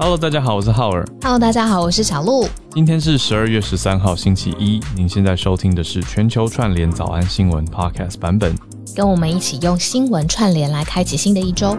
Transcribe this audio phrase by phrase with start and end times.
[0.00, 1.04] Hello，大家好，我是浩尔。
[1.20, 2.46] Hello，大家好，我是小鹿。
[2.70, 4.80] 今天是十二月十三号，星期一。
[4.94, 8.56] 您现在收听的是全球串联早安新闻 Podcast 版本。
[8.94, 11.76] 跟我们一起用新闻串联来开启新的一周。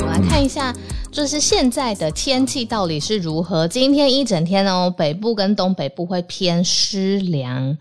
[0.00, 0.74] 我们来看一下，
[1.12, 3.68] 就是现在的天气到底是如何？
[3.68, 7.78] 今天一整天哦，北部跟东北部会偏湿凉。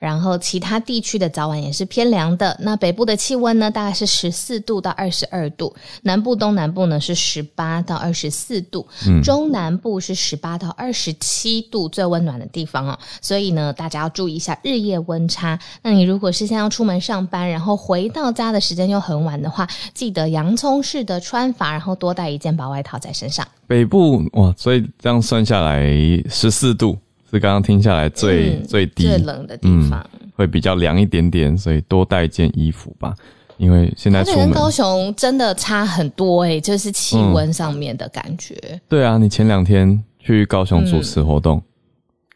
[0.00, 2.56] 然后其他地区的早晚也是偏凉的。
[2.58, 5.72] 那北部的气温呢，大概是十四度到二十二度；
[6.02, 12.98] 南部、东南部呢是十八到二十四度；嗯、中南部是十八到二十七度，最温暖的地方哦。
[13.20, 15.58] 所以呢，大家要注意一下日夜温差。
[15.82, 23.46] 那你如果是现在要出门上班，然后回到家的时间又很晚的话，记得洋葱式的穿法，然后多带一件薄外套在身上。
[23.66, 25.86] 北部哇，所以这样算下来
[26.30, 26.96] 十四度。
[27.30, 33.14] 是刚刚听下来最、嗯、最低、最冷的地方，嗯，会比较凉一点点，所以多带一件衣服吧。
[33.56, 38.80] 因为现在出门，高雄真的差很多诶、欸，就是气温上面的感觉，嗯。
[38.88, 41.58] 对啊，你前两天去高雄主持活动。
[41.58, 41.62] 嗯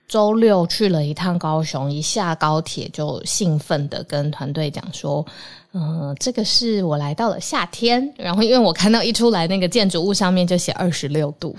[0.06, 5.25] 周六去了一趟高雄，一下高铁就兴奋的跟团队讲说
[5.75, 11.55] ：“嗯、呃，这个是我来到了夏天。”然后因为我看到一出来那个建筑物上面就写二十六度，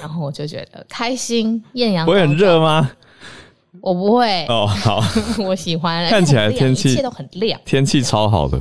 [0.00, 1.62] 然后我就觉得开心。
[1.74, 2.90] 艳阳，会很热吗？
[3.82, 5.02] 我不会哦，好，
[5.44, 6.08] 我喜欢。
[6.08, 8.60] 看起来天气一切都很亮，天气超好的。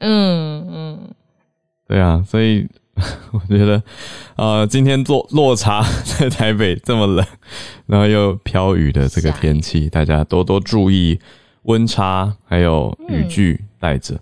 [0.00, 0.98] 嗯嗯，
[1.86, 2.66] 对啊，所以。
[3.30, 3.80] 我觉得，
[4.34, 7.24] 呃，今天落落差在台北这么冷，
[7.86, 11.16] 然后又飘雨的这个天气，大家多多注意
[11.62, 14.18] 温差，还有雨具带着。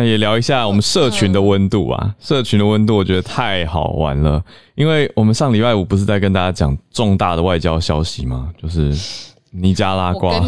[0.00, 4.42] 那也聊一下我们社群的温度啊，社群的温度我觉得太好玩了，
[4.74, 8.48] 因为我们上礼拜五不是在跟大家讲重大的外交消息吗？
[8.60, 8.92] 就是
[9.50, 10.40] 尼加拉瓜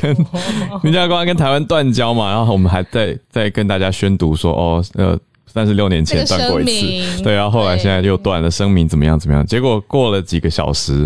[0.00, 0.16] 跟
[0.82, 5.18] 尼加拉瓜跟台湾断交嘛，然后我们还在在跟大家宣读说，哦，呃。
[5.52, 9.18] 三十六年前断过一次，对，然后后来现在又断了声明，怎么样？
[9.18, 9.44] 怎么样？
[9.44, 11.04] 结果过了几个小时，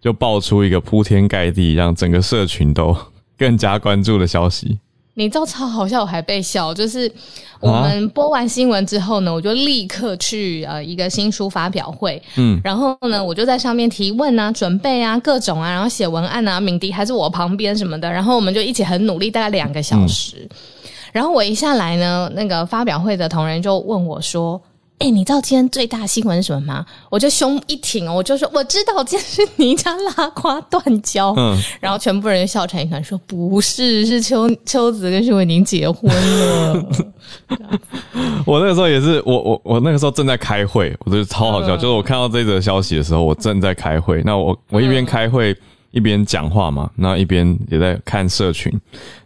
[0.00, 2.96] 就爆出一个铺天盖地让整个社群都
[3.36, 4.78] 更加关注的消息。
[5.20, 6.72] 你知道超好笑，我还被笑。
[6.72, 7.10] 就是
[7.60, 20.36] 我们播完新闻之后呢，我就立刻去呃一个新书发表会，嗯，然后呢，我就在上面提问啊、准备啊、各种啊，然后写文案啊，敏迪还是我旁边什么的，然后我们就一起很努力，大概两个小时。
[20.38, 20.56] 嗯
[21.12, 24.62] 然后我一下来呢，那个发表会的同仁就问我说
[25.00, 36.86] ：“哎、欸，你知道今天最大新闻是什么吗？”我就胸一挺哦，我就说：“我知道，今天是你家拉瓜断交。”嗯，然后全部人就笑成一团，说：“不是，是秋秋子跟徐伟宁结婚了。
[38.44, 41.74] ”我那个时候也是，我我我那个时候正在开会，我觉得超好笑。
[41.74, 44.22] 嗯、就是我看到这则消息的时候，我正在开会。
[44.26, 45.52] 那我我一边开会。
[45.52, 45.56] 嗯
[45.92, 48.72] 一边讲话嘛，然后一边也在看社群，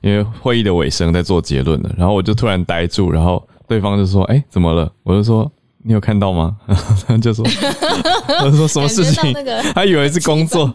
[0.00, 5.52] 因为会议的尾声在做结论了，然后我就突然呆住，然后对方就说：“哎，怎么了？”我就说
[5.84, 7.44] ：“你有看到吗？”然后他就说：
[8.44, 9.32] “我说什么事情？”
[9.74, 10.72] 他以为是工作，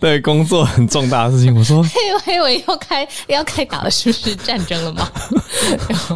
[0.00, 1.54] 对，工作很重大的事情。
[1.54, 1.82] 我说：
[2.24, 5.06] “嘿，我以为要开要开打了，是不是战争了吗？”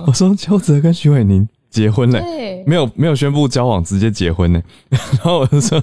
[0.07, 2.23] 我说：“邱泽跟徐伟宁。”结婚了，
[2.65, 4.63] 没有没有宣布交往，直接结婚呢。
[4.89, 5.83] 然后我就说，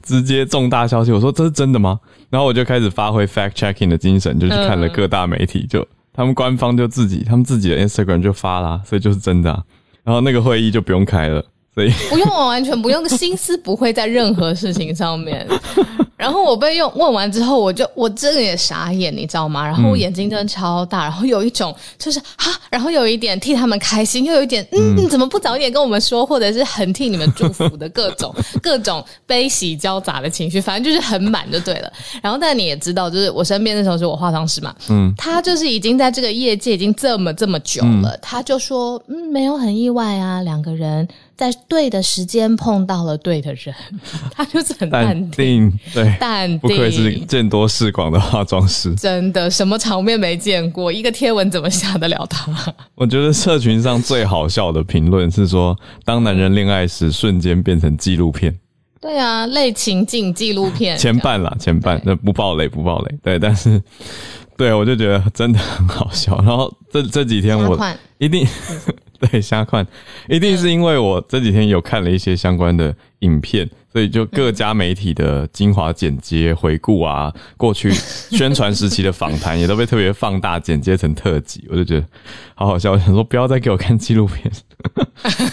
[0.00, 1.98] 直接重大消息，我说这是真的吗？
[2.30, 9.60] 然后我就开始发挥 fact checking 的精神，就去看了各大媒体，就他们官方就自己，他们自己的 Instagram 就发啦，所以就是真的啊。
[10.04, 11.44] 然后那个会议就不用开了。
[11.74, 15.46] 所以 不用，我完全不用，心思不会在任何事情上面。
[16.16, 19.66] 然后我被用问完之后，我就我真的也傻眼，你知道吗？
[19.66, 28.32] 然后我眼睛真的超大，然后有一种就是哈，然后有一点替他们开心，又有一点嗯，你怎么不早点跟我们说，或者是很替你们祝福的各种
[28.62, 31.92] 各种悲喜交杂的情绪，反正就是很满就对了。
[32.22, 41.08] 然后但你也知道，就是我身边那时候是我化妆师嘛，嗯，他就是已经在这个业界已经这么这么久了，嗯、他就说嗯，没有很意外啊，两个人。
[41.36, 43.74] 在对的时间碰到了对的人，
[44.32, 46.58] 他就是很淡定，淡定对，淡定。
[46.60, 50.92] 不愧是见多识广的化妆师，真的什么场面没见过？
[50.92, 52.52] 一个贴文怎么吓得了他？
[52.94, 58.56] 我觉得社群上最好笑的评论是说，当男人恋爱时，瞬间变成纪录片。
[59.00, 63.18] 对啊，类情境纪录片前半啦，前半那不暴雷，不暴雷。
[63.22, 63.82] 对，但是
[64.56, 66.36] 对我就觉得真的很好笑。
[66.36, 67.76] 然后这这几天我
[68.18, 68.46] 一定。
[69.30, 69.86] 对， 瞎看，
[70.28, 82.06] 一定是因为我这几天有看了一些相关的影片，所以就各家媒体的精华剪接回顾啊，过去宣传时期的访谈也都被特别放大剪接成特辑，我就觉得
[82.54, 82.92] 好好笑。
[82.92, 84.50] 我想说，不要再给我看纪录片。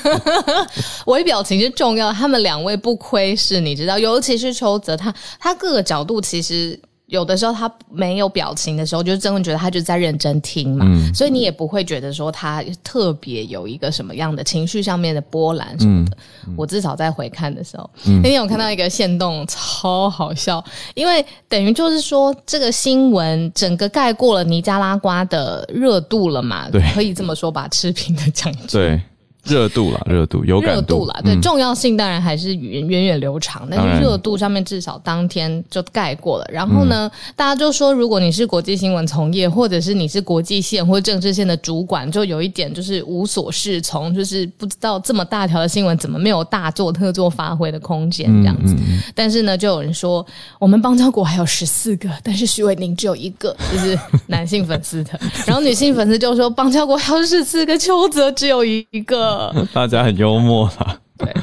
[1.06, 6.80] 微表情是重要，他们两位不亏是，你知道，尤其是邱泽，他他各个角度其实。
[7.10, 16.18] 有的时候他没有表情的时候，就真的觉得他就在认真听嘛，嗯、所以你也不会觉得说他特别有一个什么样的情绪上面的波澜什么的。
[16.48, 20.64] 嗯、我至少在回看的时候，嗯、那天我看到一个线动超好笑，
[20.94, 28.54] 因为等于就是说这个新闻整个盖过了尼加拉瓜的热度了嘛，可以这么说吧，持平的讲。
[28.72, 29.02] 对。
[29.46, 36.46] 热度啦，热度有热度啦，对，嗯、重要性当然还是源远远流长，但是热度上面至少当天就盖过了。
[36.52, 48.76] 然后呢，嗯、大家就说，如果你是国际新闻从业，或者是你是国际线或政治线的主管，就有一点就是无所适从，就是不知道这么大条的新闻怎么没有大做特做发挥的空间这样子。
[49.16, 50.24] 但是呢，就有人说，
[50.60, 53.98] 我们邦交国还有十四个，但是徐伟宁只有一个，就是
[54.28, 55.20] 男性粉丝的。
[55.48, 59.29] 然后女性粉丝就说，邦交国还有十四个，邱泽只有一个。
[59.74, 61.34] 大家很幽默啦，对，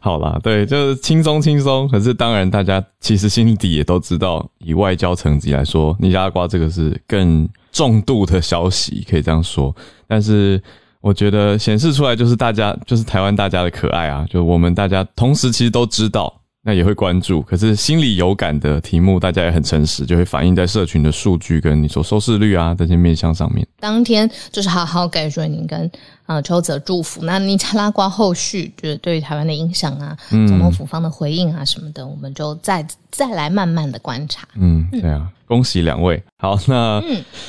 [0.00, 1.88] 好啦，对，就是轻松轻松。
[1.88, 9.74] 可是当然，大家其实心底也都知道，以外交层级来说，尼加拉瓜这个是更重度的消息，可以这样说。
[10.06, 10.62] 但是
[11.00, 16.32] 我觉得显示出来就是大家，就是台湾大家的可爱啊，就我们大家同时其实都知道。
[16.66, 23.66] 那也会关注，可是心里有感的题目，大家也很诚实，就会反映在社群的数据跟你说收视率啊这些面向上面。
[23.78, 25.90] 当天就是好好给许玮甯跟
[26.24, 27.22] 呃邱泽祝福。
[27.24, 34.48] 那尼加拉瓜后续就是对于台湾的影响啊，总统府方的回应啊什么的，嗯、我们就再再来慢慢的观察。
[34.54, 36.22] 嗯，对啊，恭喜两位。
[36.38, 37.02] 好，那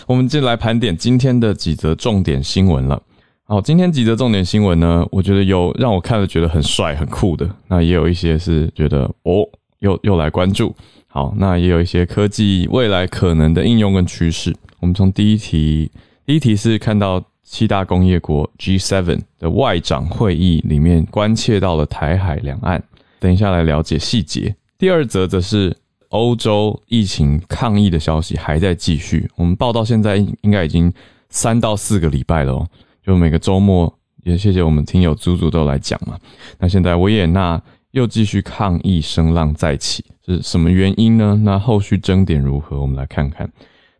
[0.06, 3.01] 我们就来盘点今天的几则重点新闻了。
[3.47, 9.47] 好，今天几则重点新闻呢，我觉得有让我看了觉得很帅很酷的，那也有一些是觉得哦，
[9.81, 10.75] 又又来关注。
[11.06, 14.51] 好，那也有一些科技未来可能的应用跟趋势。
[14.80, 15.92] 我们从第一题，
[16.25, 22.83] 第一题是看到七大工业国 G7 的外长会议里面关切到了台海两岸，
[23.19, 24.56] 等一下来了解细节。
[24.80, 25.77] 第二则则是
[26.09, 30.91] 欧洲疫情抗疫的消息还在继续，我们报到现在应该已经
[31.30, 32.68] 三到四个礼拜了哦。
[33.06, 33.94] 就每个周末，
[34.24, 36.18] 也谢谢我们听友组组都来讲嘛。
[36.57, 37.62] 那现在维也纳
[37.92, 41.40] 又继续抗议声浪再起，是什么原因呢？
[41.44, 42.81] 那后续争点如何？
[42.81, 43.48] 我们来看看。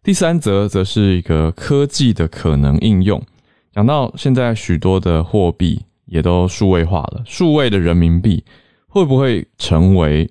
[0.02, 3.22] 第三则则是一个科技的可能应用，
[3.72, 8.44] 讲到现在许多的货币也都数位化了，数位的人民币
[8.88, 10.28] 会不会成为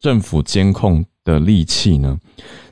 [0.00, 2.18] 政府监控的利器呢？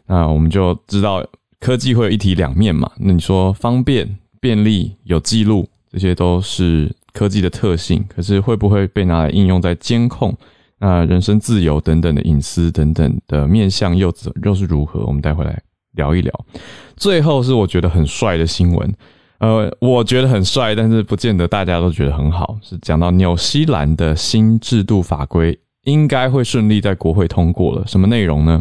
[0.06, 1.24] 那我们就知道
[1.60, 2.90] 科技会有一体两面嘛。
[2.96, 4.18] 那你说方便？
[4.42, 8.04] 便利、有记录，这些都是科技的特性。
[8.08, 10.36] 可是会不会被拿来应用在监控、
[10.78, 14.12] 那人身自由等等的隐私等等的面向又
[14.42, 15.06] 又是如何？
[15.06, 15.56] 我们待会来
[15.92, 16.44] 聊一聊。
[16.96, 18.92] 最后是我觉得很帅的新闻，
[19.38, 22.58] 呃，我觉得很帅，但是不见得大家都觉得很好。
[22.62, 28.60] 是讲到纽西兰的新制度法规应该会顺利在国会通过了，什么内容呢？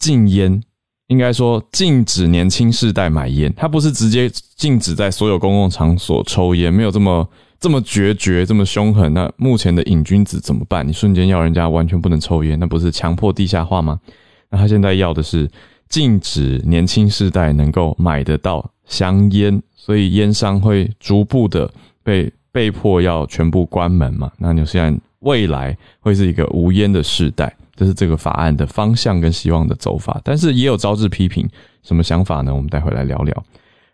[0.00, 0.60] 禁烟。
[1.08, 7.28] 应该说禁止年轻世代买烟，它不是直接禁止在所有公共场所抽烟，没有这么
[7.60, 9.12] 这么决绝，这么凶狠。
[9.12, 10.86] 那目前的瘾君子怎么办？
[10.86, 14.00] 你瞬间要人家完全不能抽烟，那不是强迫地下化吗？
[14.48, 15.50] 那他现在要的是
[15.88, 21.70] 禁止年轻世代能够买得到香烟，所以烟商会逐步的
[22.02, 24.32] 被被迫要全部关门嘛。
[24.38, 27.54] 那纽西兰未来会是一个无烟的世代。
[27.74, 31.48] 这是这个法案的方向跟希望的走法，但是也有招致批评。
[31.82, 32.54] 什么想法呢？
[32.54, 33.44] 我们待会来聊聊。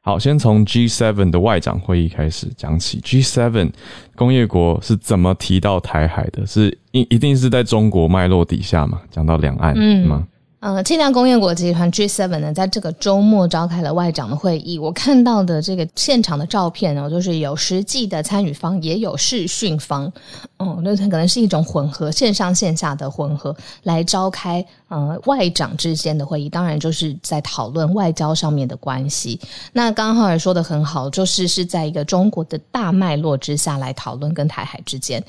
[0.03, 3.01] 好，先从 G7 的外长会议开始讲起。
[3.01, 3.71] G7
[4.17, 6.47] 工业国是怎么提到台海的？
[6.47, 9.01] 是一一定是在中国脉络底下嘛？
[9.11, 10.27] 讲到两岸，嗯吗？
[10.61, 14.79] 呃，七大工业国集团 G7 呢，在这个周末召开了外长的会议。
[14.79, 20.13] 我看到的这个现场的照片呢，就是有实际的参与方，也有视讯方，
[20.59, 26.51] 嗯，那可能是一种混合，线上线下的混合来召开呃外长之间的会议。
[26.51, 29.41] 当然，就是在讨论外交上面的关系。
[29.73, 35.25] 那刚刚浩尔说的很好，就是是在一个中国的大脉络之下来讨论跟台海之间。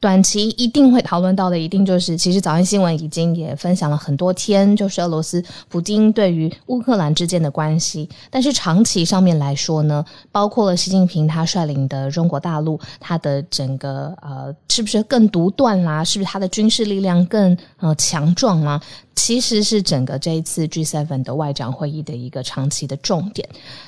[0.00, 8.08] 短期一定会讨论到的，一定就是，其实早安新闻已经也分享了很多天，就是俄罗斯普京对于乌克兰之间的关系。
[8.30, 10.02] 但是长期上面来说呢，
[10.32, 16.02] 包括了习近平他率领的中国大陆，他的整个呃，是不是更独断啦？
[16.02, 18.80] 是不是他的军事力量更呃强壮啦？
[19.16, 23.46] 其实是整个这一次 G7 的外长会议的一个长期的重点。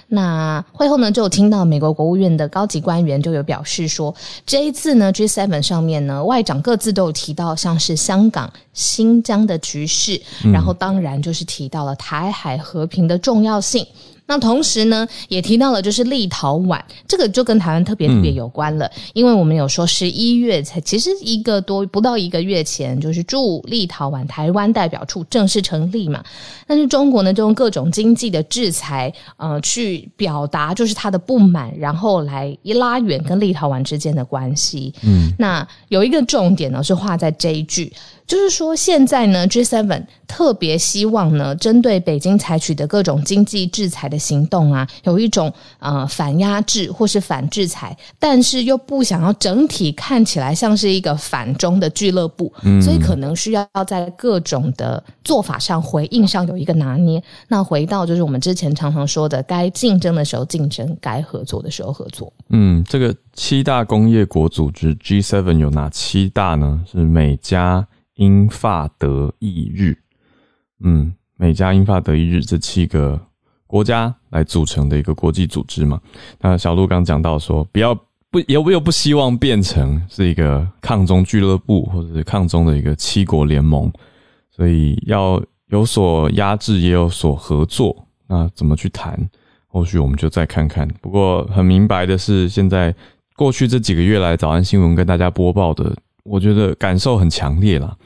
[0.09, 4.15] 那会后呢，就有听到美国国务院的高级官员就有表示说，
[4.45, 10.21] 这一次呢 G7 上面呢，外长各自都有提到像是香港、新疆的局势，
[10.53, 13.87] 然后当然就是提到了台海和平的重要性。
[14.27, 26.23] 那同时呢，也提到了就是立陶宛，这个就跟台湾特别特别有关了，嗯、因为我们有说十一月才，其实一个多不到一个月前，就是驻立陶宛台湾代表处正式成立嘛。
[26.67, 34.95] 但是中国呢，就用各种经济的制裁，呃，去表达就是他的不满，然后来一拉远跟立陶宛之间的关系。
[35.03, 37.93] 嗯，那有一个重点呢，是画在这一句。
[38.27, 57.23] 就是说，现在呢，G7 特别希望呢，针对北京采取的各种经济制裁的行动啊，有一种呃反压制或是反制裁，但是又不想要整体看起来像是一个反中的俱乐部，嗯，所以可能需要在各种的做法上回应上有一个拿捏。
[57.49, 62.33] 那回到就是我们之前常常说的，该竞争的时候竞争，该合作的时候合作。
[62.49, 66.81] 嗯，这个七大工业国组织 G7 有哪七大呢？
[66.91, 67.87] 是美加。
[68.15, 69.97] 英法德意日，
[70.81, 73.21] 嗯，美加英法德意日这七个
[73.67, 76.01] 国家来组成的一个国际组织嘛。
[76.41, 77.95] 那小鹿刚讲到说，不要
[78.31, 83.91] 不又又不希望变成是一个抗中俱乐部，或者是抗中的一个七国联盟，
[84.51, 88.07] 所以要有所压制，也有所合作。
[88.27, 89.19] 那怎么去谈？
[89.69, 90.87] 后续我们就再看看。
[91.01, 92.95] 不过很明白的是，现在
[93.37, 95.97] 过去这几个月来，早安新闻跟大家播报的。
[96.25, 97.97] 我觉得感受很强烈啦，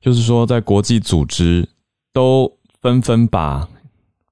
[0.00, 1.68] 就是说，在国际组织
[2.12, 3.68] 都纷纷把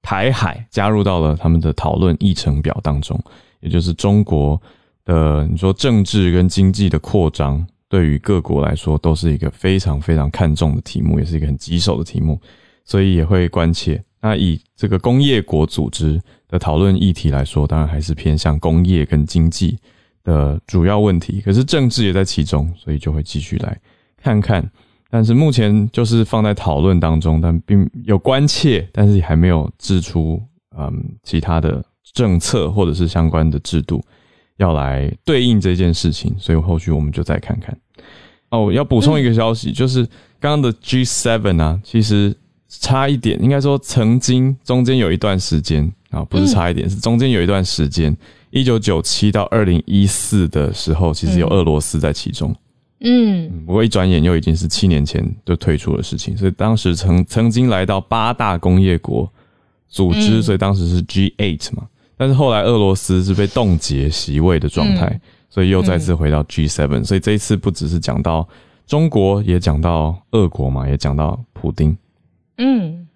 [0.03, 3.19] 台海加入到了他们的讨论议程表当中，
[3.61, 4.61] 也就是中国
[5.05, 12.39] 的你说政治跟经济的扩张，对于各国来说都是一个非常非常看重的题目，也是一个很棘手的题目，
[12.85, 14.03] 所以也会关切。
[14.21, 19.79] 那以这个工业国组织的讨论议题来说，当然还是偏向工业跟经济。
[20.25, 23.79] 的主要问题，可是政治也在其中，所以就会继续来
[24.23, 24.69] 看看。
[25.12, 30.41] 但是目前就是放在讨论当中，但并有关切，但是也还没有制出
[30.79, 34.00] 嗯其他的政策或者是相关的制度
[34.59, 37.77] 要来对应这件事情，所以后续我们就再看看。
[38.50, 40.05] 哦，要补充一个消息，嗯、就是
[40.39, 42.37] 刚刚的 G7 啊，其实
[42.69, 48.17] 差一点，应该说曾经中间有一段时间啊，不是差一点，嗯、是中间有一段时间。
[48.50, 52.54] 一九九七到二零一四的时候，其实有俄罗斯在其中。
[53.02, 59.30] 嗯，不过一转眼又已经是七年前就退出的事情，所以当时曾曾经来到八大工业国
[59.88, 61.88] 组织，所以当时是 G eight 嘛。
[62.16, 67.02] 但是后来俄罗斯是被冻结席位的状态，所以又再次回到 G seven。
[67.02, 68.47] 所以这一次不只是讲到
[68.87, 71.97] 中国，也讲到俄国嘛，也讲到普丁。
[72.59, 73.07] 嗯。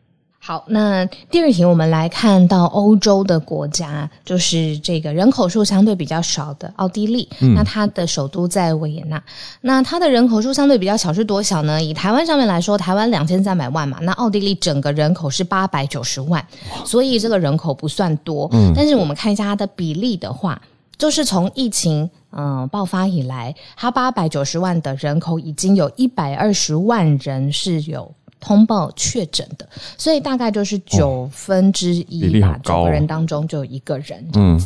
[0.46, 7.26] 好，那第二题我们来看到欧洲的国家，就是这个人口数相对比较少的奥地利。
[7.40, 9.22] 嗯、那它的首都在维也纳。
[9.62, 11.82] 那它的人口数相对比较小是多小呢？
[11.82, 16.46] 以台湾上面来说，台湾两千三百万嘛，那奥地利整个人口是八百九十万，
[16.84, 18.46] 所以这个人口不算多。
[18.52, 20.60] 嗯，但是我们看一下它的比例的话，
[20.98, 28.12] 就是从疫情嗯、呃、爆发以来，它八百九十万的人口已经有一百二十万人是有。
[28.44, 34.22] 通报确诊的，所以大概就是九分之一吧，九、哦、个人当中就有一个人。
[34.34, 34.60] 嗯，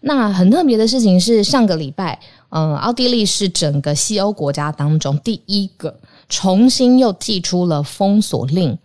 [0.00, 2.16] 那很特别的事情是，上个礼拜，
[2.50, 5.92] 嗯，奥地利是整个西欧国家当中第一个
[6.28, 8.78] 重新又寄出了封锁令，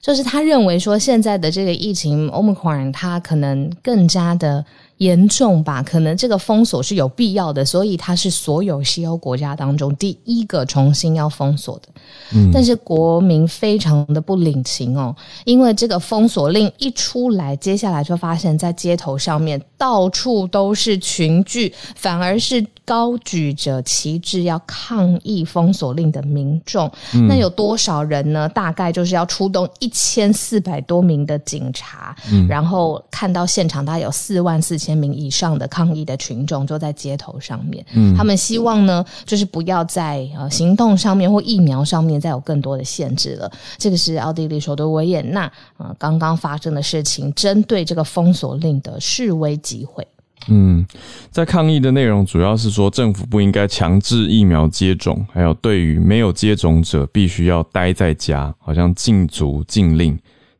[0.00, 4.64] 就是他认为说现在的这个疫情 Omicron 它可能更加的。
[4.98, 5.82] 严重吧？
[5.82, 11.88] 可能这个封锁是有必要的，所以它是所有西欧国家当中第一个重新要封锁的。
[12.32, 26.90] 嗯，但是国民非常的不领情哦，因为这个封锁令一出来，接下来就发现，在街头上面到处都是群聚，反而是高举着旗帜要抗议封锁令的民众。
[27.12, 28.48] 嗯，那有多少人呢？
[28.48, 34.85] 大概就是要出动一千四百多名的警察，嗯，然后看到现场大概有四万四千。
[34.86, 43.50] 千名以上的抗议的群众就在街头上面，嗯，他们希望呢，就是不要在呃行动上面或疫苗上面再有更多的限制了。
[43.78, 50.06] 这个是奥地利首都维也纳啊刚刚发生的事情，针对这个封锁令的示威集会。
[50.46, 50.86] 嗯，
[51.32, 60.16] 在抗议的内容主要是说，政府不应该强制疫苗接种，还有对于没有接种者必须要待在家，好像禁足禁令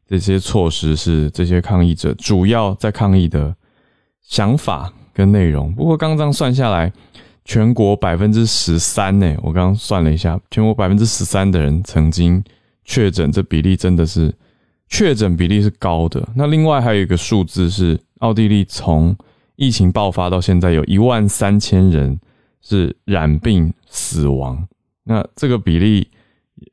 [0.09, 3.55] 这些措施是这些抗议者主要在抗议的。
[4.27, 6.93] 想法跟内容，不过刚刚算下来，
[7.45, 12.43] 全国百分之十三呢，我刚刚算了一下，全国百分之十三的人曾经
[12.85, 14.35] 确诊，这比例真的是
[14.89, 16.29] 确诊比例是高的。
[16.35, 19.17] 那另外还有一个数字是，奥地利从
[19.55, 22.19] 疫情爆发到现在，有一万三千人
[22.61, 24.67] 是染病死亡。
[25.05, 26.09] 那这个比例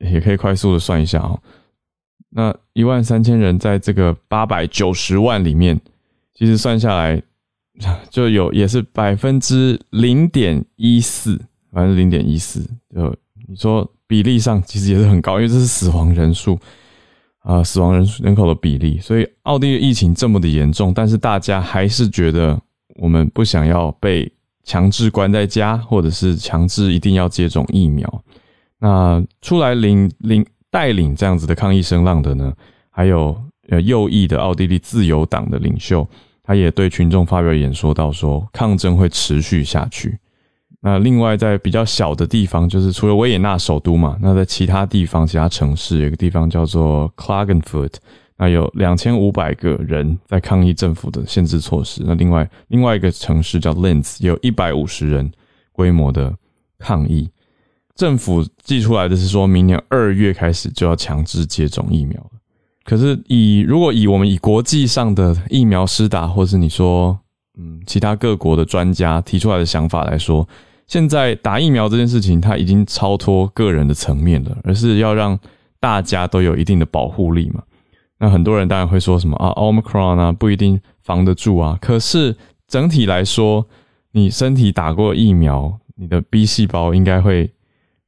[0.00, 1.40] 也可以快速的算一下哦。
[2.30, 5.80] 那一万三千人在这个八百九十万里面。
[6.36, 7.22] 其实算下来
[8.10, 11.40] 就有也是百分之零点一四，
[11.72, 12.60] 反正零点一四，
[12.94, 13.14] 就
[13.48, 16.58] 你说比例上其实也是很高，因为这是死亡人数
[17.40, 18.98] 啊、死亡人人口的比例。
[19.00, 22.58] 所以奥地利疫情这么的严重，但是大家还是觉得
[22.96, 24.30] 我们不想要被
[24.62, 28.24] 强制关在家，或者是强制一定要接种疫苗。
[28.78, 32.52] 那出来领领带领这样子的抗议声浪的呢，
[32.88, 33.36] 还有
[33.68, 36.06] 呃右翼的奥地利自由党的领袖，
[36.44, 40.18] 他也对群众发表演说到说，抗争会持续下去。
[40.80, 47.94] 那另外在比较小的地方，就是除了维也纳首都嘛，那在其他地方、其他城市，有个地方叫做 Klagenfurt，
[48.36, 52.02] 那有两千五百个人在抗议政府的限制措施。
[52.04, 55.32] 那另外另外一个城市叫 Linz，有一百五十人
[55.72, 56.30] 规模的
[56.78, 57.30] 抗议。
[57.94, 62.30] 政府寄出来的是说，明年二月开始就要强制接种疫苗。
[62.84, 67.18] 可是以如果以我们以国际上的疫苗施打，或是你说
[67.58, 70.46] 嗯其他各国的专家提出来的想法来说，
[70.86, 75.38] 现在打疫苗这件事情，它已经超脱个人的层面了，而是要让
[75.80, 77.62] 大家都有一定的保护力嘛。
[78.18, 81.78] 那很多人当然会说什么啊，Omicron 啊，不一定防得住啊。
[81.80, 82.36] 可是
[82.68, 83.66] 整体来说，
[84.12, 87.50] 你身体打过疫苗，你的 B 细胞应该会。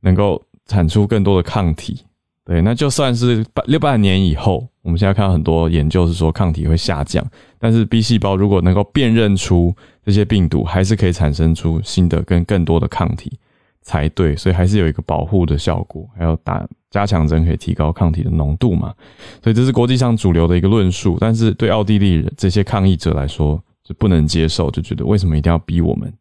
[0.03, 2.01] 能够产出更多的抗体，
[2.47, 7.27] 对，那就算是半六半年以后，我们现在看到很多研究是说抗体会下降，
[7.59, 9.75] 但是 B 细胞如果能够辨认出
[10.05, 13.37] 这些病毒，还是可以产生出新的跟更多的抗体
[13.83, 18.95] 才对，所以还是有一个保护的效果，还有打加强针可以提高抗体的浓度嘛，
[19.43, 26.15] 所以这是国际上主流的一个论述，但是对奥地利人这些抗议者来说就不能接受，就觉得为什么一定要逼我们？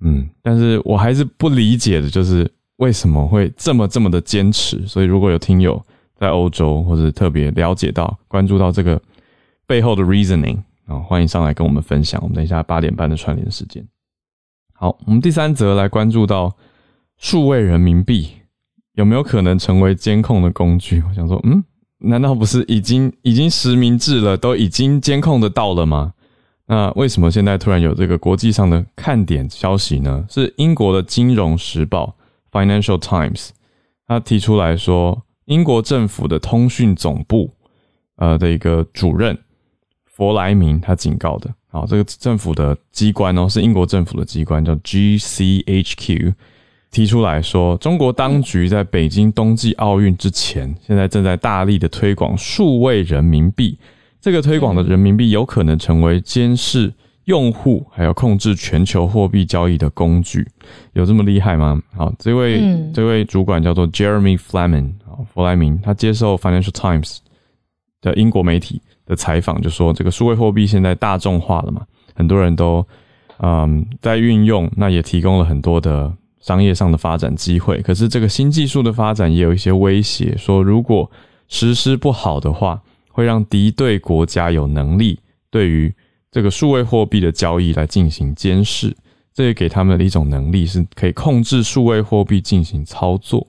[0.00, 2.50] 嗯，但是我还是不理解的就是。
[2.80, 4.86] 为什么会这么这么的坚持？
[4.86, 5.80] 所以如果有听友
[6.16, 9.00] 在欧洲或者特别了解到、关注到这个
[9.66, 12.18] 背后的 reasoning 啊，欢迎上来跟我们分享。
[12.22, 13.86] 我们等一下八点半的串联时间。
[14.72, 16.56] 好，我们第三则来关注到
[17.18, 18.28] 数位人民币
[18.94, 21.02] 有没有可能成为监控的工具？
[21.06, 21.62] 我想说，嗯，
[21.98, 26.14] 难道不是已经已经实名制了，都已经监控得到了吗？
[26.66, 30.24] 那为什么现在突然有这个国际上的看点消息呢？
[30.30, 32.06] 是英国的《金融时报》。
[32.50, 33.50] Financial Times，
[34.06, 37.50] 他提出来说，英国政府的通讯总部，
[38.16, 39.38] 呃的一个主任
[40.04, 46.34] 弗莱明，他警告的，好，这个政府的机关哦，是英国政府的机关，叫 GCHQ，
[46.90, 53.78] 提出来说，中国当局在北京冬季奥运之前，现在正在大力的推广数位人民币，
[54.20, 56.92] 这个推广的人民币有可能成为监视。
[57.30, 60.44] 用户还有控制全球货币交易的工具，
[60.94, 61.80] 有这么厉害吗？
[61.96, 64.90] 好，这位、嗯、这位主管叫做 Jeremy Fleming，
[65.32, 67.18] 弗莱明，他接受 Financial Times
[68.00, 72.84] 的英国媒体的采访，就说这个数位货币现在大众化了嘛，很多人都
[73.38, 77.80] 嗯在运用，那也提供了很多的商业上的发展机会。
[77.82, 81.08] 可是这个新技术的发展也有一些威胁，说如果
[81.46, 85.94] 实施不好的话，会让敌对国家有能力对于。
[86.30, 88.96] 这个数位货币的交易来进行监视，
[89.34, 93.46] 这也给他们的一种能力，是可以控制数位货币进行操作。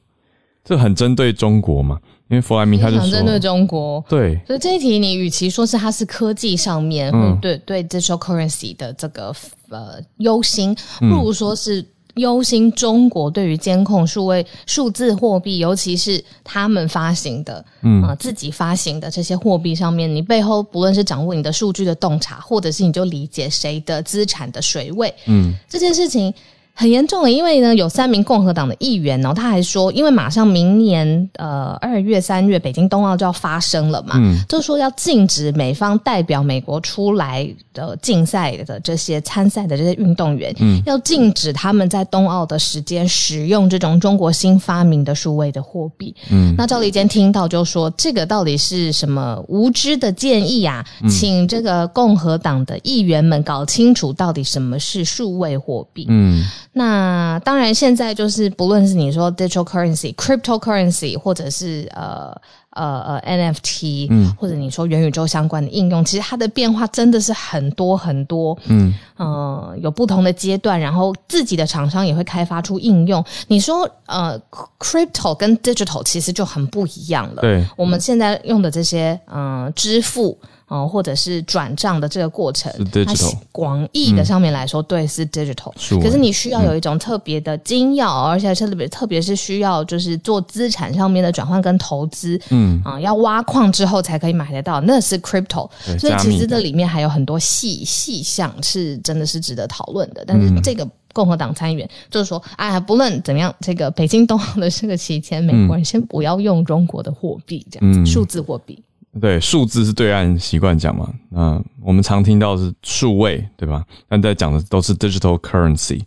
[0.63, 1.99] 这很针对中国嘛？
[2.29, 4.39] 因为弗莱明他就说针对中国，对。
[4.47, 9.35] 所以这一题，你与其说是它是科技上面，嗯，对对，digital currency 的这个
[9.69, 11.85] 呃忧心，不如说是。
[12.21, 26.33] 忧心中国对于监控数位数字货币，尤其是他们发行的，嗯、呃，自己发行的这些货币上面，你背后不论是掌握你的数据的洞察，或者是你就理解谁的资产的水位，嗯，这件事情。
[26.73, 50.83] 很严重的，因为呢，有三名共和党的议员呢，他还说，因为马上明年呃二月、三月北京冬奥就要发生了嘛，嗯，就是说要禁止美方代表美国出来的竞赛的这些参赛的这些运动员，嗯，要禁止他们在冬奥的时间使用这种中国新发明的数位的货币，嗯，那赵立坚听到就说，这个到底是什么无知的建议啊？
[51.07, 56.43] 请这个共和党的议员们搞清楚到底什么是数位货币，嗯。
[56.73, 62.33] 那当然，现在就是不论是你说 digital currency、cryptocurrency，或者是呃
[62.69, 73.21] 呃呃 NFT，嗯，或者你说元宇宙相关的应用，其实它的变化真的是很多很多，嗯，呃，有不同的阶段，然后自己的厂商也会开发出应用。
[73.47, 74.39] 你说呃
[74.79, 77.41] ，crypto 跟 digital 其实就很不一样了。
[77.41, 80.37] 对，我们现在用的这些嗯、呃、支付。
[80.71, 82.71] 哦，或者是转账的这个过程，
[83.05, 83.13] 它
[83.51, 85.73] 广义的上面来说，嗯、对，是 digital。
[86.01, 95.69] 可是你需要有一种特别的精要，嗯、而且特别特别是需要就是做资产上面的转换跟投资，嗯啊，要挖矿之后才可以买得到，那是 crypto。
[95.99, 100.23] 所以其实这里面还有很多细细项是真的是值得讨论的。
[100.25, 108.81] 但是这个共和党参议员就是说，哎，不论怎么样，这个北京冬奥的这个期间，美国人先不要用中国的货币，这样子数字货币。
[109.19, 113.83] 对，数字是对岸习惯讲嘛，嗯，我们常听到是数位，对吧？
[114.07, 115.99] 但在讲的都是 digital currency。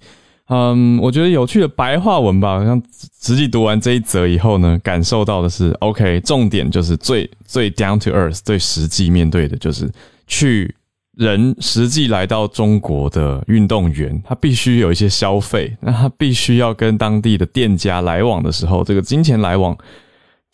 [0.48, 2.82] 嗯，我觉得有趣的白话文吧，好像
[3.20, 9.90] 实际读完这一则以后呢，感受到的是，OK，重点就是最最 down to earth，最实际面对的就是
[10.26, 10.74] 去
[11.16, 19.76] 人实际来到中国的运动员，他必须有一些消费，那他必须要跟当地的店家来往的时候，这个金钱来往。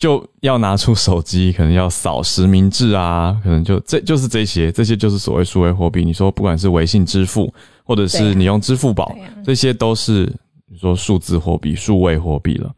[0.00, 6.02] 就要拿出手机，可能要扫实名制啊， 可能就这就是这些，这些就是所谓数位货币。
[6.02, 7.52] 你说不管是微信支付，
[7.84, 10.32] 或者是你用支付宝，这些都是
[10.68, 12.74] 你说数字货币、数位货币了。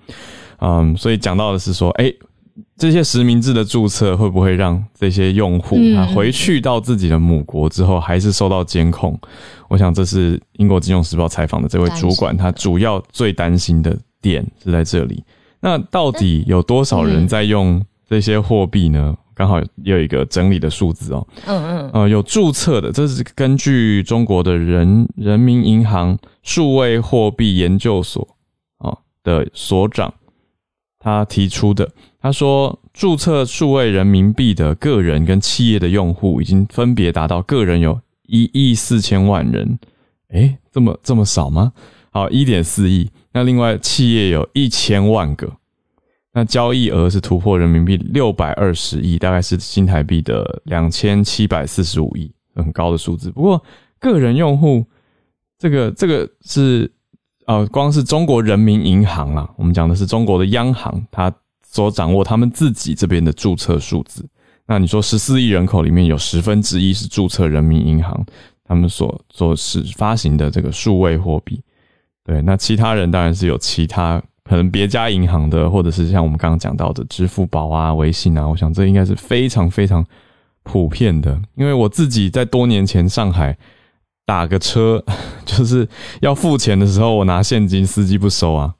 [0.58, 2.12] 嗯，所以讲到的是说，哎，
[2.76, 9.16] 这些实名制的注册会不会让这些用户啊回去到自己的母国之后还是受到监控？
[9.68, 15.22] 我想这是英国金融时报采访的这位主管，他主要最担心的点是在这里。
[15.62, 19.16] 那到底有多少人在用这些货币呢？
[19.34, 21.26] 刚好有一个整理的数字哦。
[21.46, 21.90] 嗯嗯。
[21.94, 28.36] 呃，有注册的，这是根据中国的人人民银行数位货币研究所
[28.78, 30.12] 啊的所长
[30.98, 31.90] 他提出的。
[32.20, 39.78] 他说，注册数位人民币的个人跟企业的用户已经分别达到个人有一亿四千万人。
[40.30, 41.72] 诶，这么这么少吗？
[42.12, 43.10] 好，一点四亿。
[43.32, 45.50] 那另外，企业有一千万个，
[46.34, 53.30] 那交易额是突破人民币六百二十亿，大概是新台币的两千七百四十五亿，很高的数字。
[53.30, 53.64] 不过，
[53.98, 54.84] 个人用户
[55.58, 56.92] 这个这个是
[57.46, 61.32] 呃，光是中国人民银行啦，我们讲的是中国的央行，它
[61.66, 64.28] 所掌握他们自己这边的注册数字。
[64.66, 68.22] 那你说十四亿人口里面有十分之一是注册人民银行，
[68.64, 71.58] 他们所所是发行的这个数位货币。
[72.24, 80.04] 对，那其他人当然是有其他可能别家银行的，或者是像我们刚刚讲到的支付宝啊、微信啊，我想这应该是非常非常
[80.62, 81.36] 普遍的。
[81.56, 83.56] 因为我自己在多年前上海
[84.24, 85.04] 打个车，
[85.44, 85.88] 就是
[86.20, 88.74] 要付钱的时候，我拿现金，司机不收啊，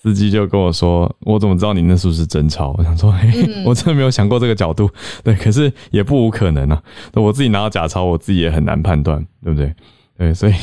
[0.00, 3.30] 司机就跟我说：“我怎么知道你那是不是真钞？” 我想说：“嘿，
[3.66, 4.88] 我真的没有想过这个角度。”
[5.22, 6.82] 对，可是也不无可能啊。
[7.12, 9.74] 我自己拿到假钞，我自己也很难判断，对不对？
[10.16, 10.54] 对，所以。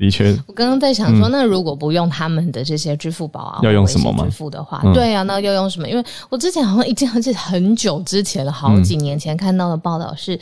[0.00, 4.24] 的确，我刚刚在想说，那如果不用他们的这些支付宝啊，要用什么吗？
[4.24, 5.86] 支付的话，对啊，那要用什么？
[5.86, 10.40] 因为我之前好像已经很很久之前了，好几年前看到的报道是，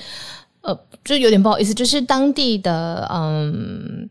[0.61, 4.09] 呃，就有点不好意思，就是当地的嗯。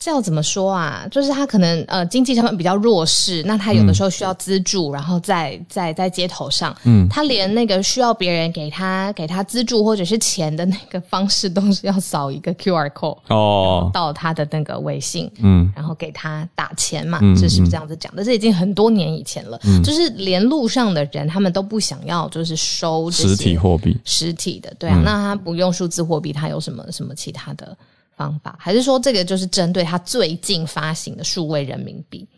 [0.00, 1.06] 这要怎么说啊？
[1.10, 18.24] 就是他可能呃经济上面比较弱势，那他有的时候需要资助，嗯、然后在在在街头上，嗯，他连那个需要别人给他给他资助或者是钱的那个方式，都是要扫一个 QR code 哦，到他的那个微信，嗯，然后给他打钱嘛，嗯、这是不是这样子讲的？
[18.24, 27.76] 这已经很多年以前了，嗯，就是连路上的人他们都不想要，就是收实体货币，实体的，对啊，嗯、那他不用数字货币，他有什么什么其他的？
[28.20, 32.28] 方法，还是说这个就是针对他最近发行的数位人民币？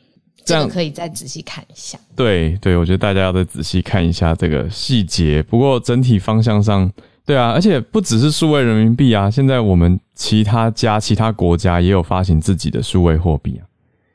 [0.44, 1.98] 这样、个、可以再仔细看一下。
[2.14, 5.42] 对对，我觉得大家要再仔细看一下这个细节。
[5.42, 6.88] 不过整体方向上，
[7.26, 13.66] 对啊，而且不只是数位人民币啊，现在我们其他家、其他国家也有发行自己的数位货币啊。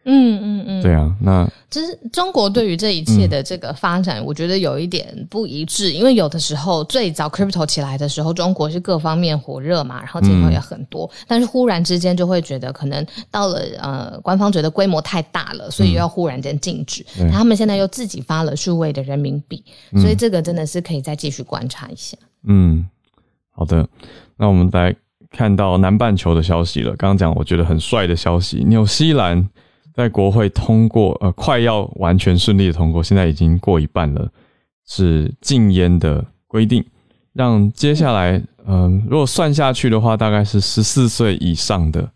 [0.09, 17.05] 嗯嗯嗯，对啊，那其实中国对于这一切的这个发展，我觉得有一点不一致，嗯、因为有的时候最早 crypto 起来的时候，中国是各方面火热嘛，然后钱包也很多，嗯、但是忽然之间就会觉得可能到了呃，官方觉得规模太大了，所以又要忽然间禁止。
[17.19, 22.17] 嗯、他们现在又自己发了数位的人民币，嗯、所以这个真的是可以再继续观察一下。
[22.47, 22.87] 嗯，
[23.51, 23.85] 好的，
[24.37, 24.95] 那我们来
[25.31, 26.95] 看到南半球的消息了。
[26.95, 29.49] 刚刚讲我觉得很帅的消息，纽西兰。
[29.97, 34.31] 在国会通过，呃，快要完全顺利的通过，现在已经过一半了，
[34.86, 36.86] 是禁烟的规定，
[37.33, 42.07] 让接下来，嗯、呃，如果算下去的话，大概是十四岁以上的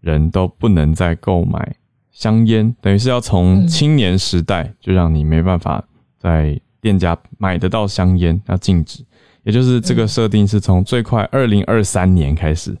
[0.00, 1.74] 人都不能再购买
[2.12, 5.84] 香烟，等于是要从青年时代就让你没办法
[6.16, 9.04] 在店家买得到香烟，要禁止，
[9.42, 12.78] 也就是这个设定是从最快二零二三年开始，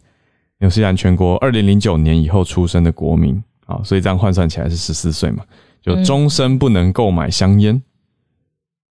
[0.60, 3.42] 纽西兰全国二零零九年以后出生的国民。
[3.66, 5.44] 好，所以这样换算起来是十四岁嘛，
[5.80, 7.74] 就终身不能购买香烟。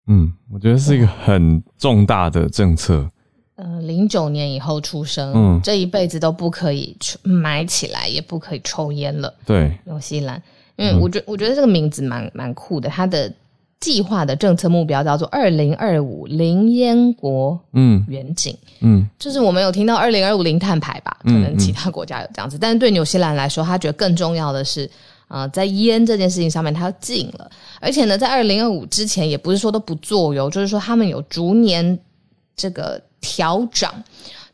[0.06, 3.10] 嗯，嗯，我觉得是一个很重大的政策。
[3.56, 9.34] 呃，零九年以后出生，嗯，这一辈子都不可以买起来，也不可以抽烟了。
[9.44, 10.40] 对，纽西兰，
[10.76, 13.32] 因为我觉我觉得这个名字蛮蛮酷的，它的
[13.80, 18.56] 计划的政策目标叫做二零二五零烟国嗯远景。
[18.80, 22.58] 嗯，就是我们有听到二零二五零碳排吧，可能其他国家有这样子，嗯。
[22.58, 24.90] 嗯、但是对纽西兰来说，他觉得更重要的是，
[25.28, 31.98] 呃，在烟这件事情上面，他要禁了，而且呢，在二零二五之前，也不是说都不做哟，就是说他们有逐年
[32.56, 33.94] 这个调涨。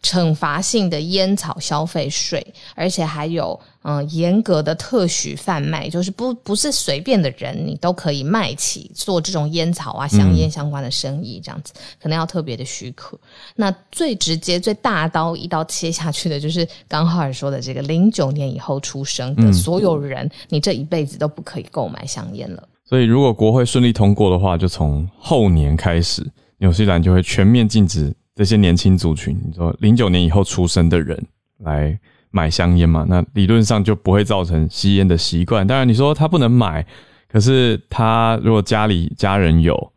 [0.03, 13.19] 惩罚性的烟草消费税，而且还有嗯严格的特许贩卖，就是不不是随便的人你都可以卖起做这种烟草啊香烟相关的生意，这样子、嗯、可能要特别的许可。
[13.55, 22.69] 那最直接最大刀一刀切下去的就是刚浩尔说的这个零九年以后出生的所有人，嗯、你这一辈子都不可以购买香烟了。
[22.85, 26.27] 所以如果国会顺利通过的话，就从后年开始，
[26.59, 28.15] 纽西兰就会全面禁止。
[28.37, 31.25] 这些年轻族群，你说零九年以后出生的人
[31.59, 31.97] 来
[32.35, 33.07] 买香烟嘛？
[33.09, 35.65] 那理论上就不会造成吸烟的习惯。
[35.67, 36.85] 当然，你说他不能买，
[37.31, 39.93] 可是他如果家里家人有，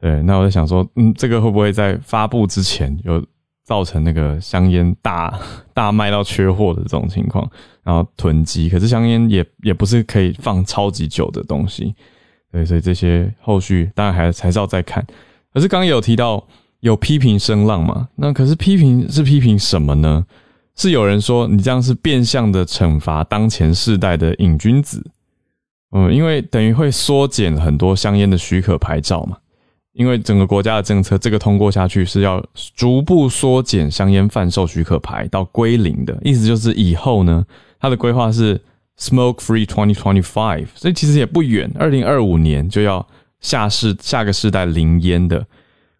[0.00, 3.24] 对，那我在想说，嗯，这个会不会在发布之前有
[3.64, 5.32] 造成那个香烟大
[5.72, 7.48] 大卖到缺货的这种情况，
[7.84, 8.68] 然后囤积？
[8.68, 11.94] 可是香烟也也不是可以放超级久的东西，
[12.50, 15.06] 对，所以这些后续当然还还是要再看。
[15.54, 16.44] 可是刚刚有提到。
[16.80, 18.06] 有批评声浪嘛？
[18.16, 20.24] 那可是批评是批评什么呢？
[20.76, 25.04] 是有人说你这样是变相的惩罚当前世代的瘾君子，
[25.92, 29.36] 嗯，因为等于会缩减很多香烟的许可牌照嘛。
[29.94, 37.42] 因为整个国家的政策，这个通过下去是要逐步缩减香烟贩售许可牌到归零的，意思就是以后呢，
[37.80, 38.60] 它的规划是
[38.98, 43.08] smoke free twenty twenty five，所以其实也不远，二零二五年就要
[43.40, 45.46] 下世下个世代零烟的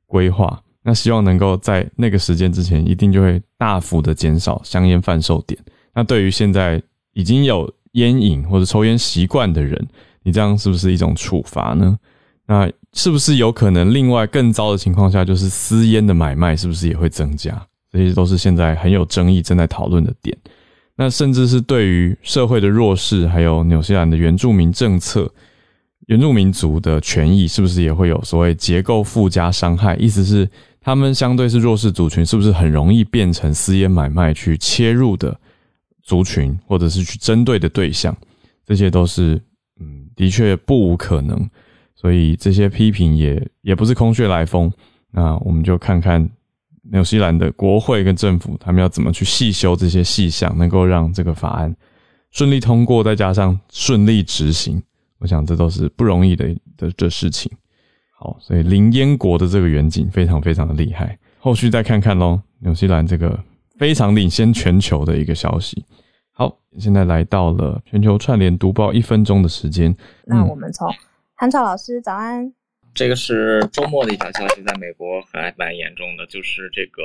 [0.04, 0.62] 规划。
[0.88, 5.58] 那希望能够在那个时间之前，一定就会大幅的减少香烟贩售点。
[5.92, 6.80] 那对于现在
[7.12, 9.84] 已经有烟瘾或者抽烟习惯的人，
[10.22, 11.98] 你这样是不是一种处罚呢？
[12.46, 17.60] 那是不是有可能另外更糟的情况下，就是私烟的买卖是不是也会增加？
[17.90, 20.38] 这些都是现在很有争议、正在讨论的点。
[20.94, 25.28] 那甚至是对于社会的弱势，还有纽西兰的原住民政策。
[26.06, 29.96] 原住民族的权益是不是也会有所谓结构附加伤害？
[29.96, 30.48] 意思是
[30.86, 35.36] 他们相对是弱势族群，是不是很容易变成私烟买卖去切入的
[36.00, 38.16] 族群，或者是去针对的对象？
[38.64, 39.34] 这些都是
[39.80, 41.50] 嗯，的确不无可能。
[41.96, 44.72] 所以这些批评也也不是空穴来风。
[45.10, 46.24] 那我们就看看
[46.92, 51.74] 纽西兰的国会跟政府，他们要怎么去细修这些细项，能够让这个法案
[52.30, 54.80] 顺利通过，再加上顺利执行。
[55.18, 57.50] 我想这都是不容易的的的事情。
[58.26, 61.16] 好，所以林烟国的这个远景非常非常的厉害。
[61.38, 63.38] 后续再看看喽，纽西兰这个
[63.78, 65.84] 非常领先全球的一个消息。
[66.32, 69.96] 好，现在来到了全球串联读报一分钟的时间。
[70.24, 70.92] 那我们从
[71.36, 72.52] 韩超老师早安。
[72.92, 77.02] 这个是周末的一条消息，在美国还蛮严重的，就是这个。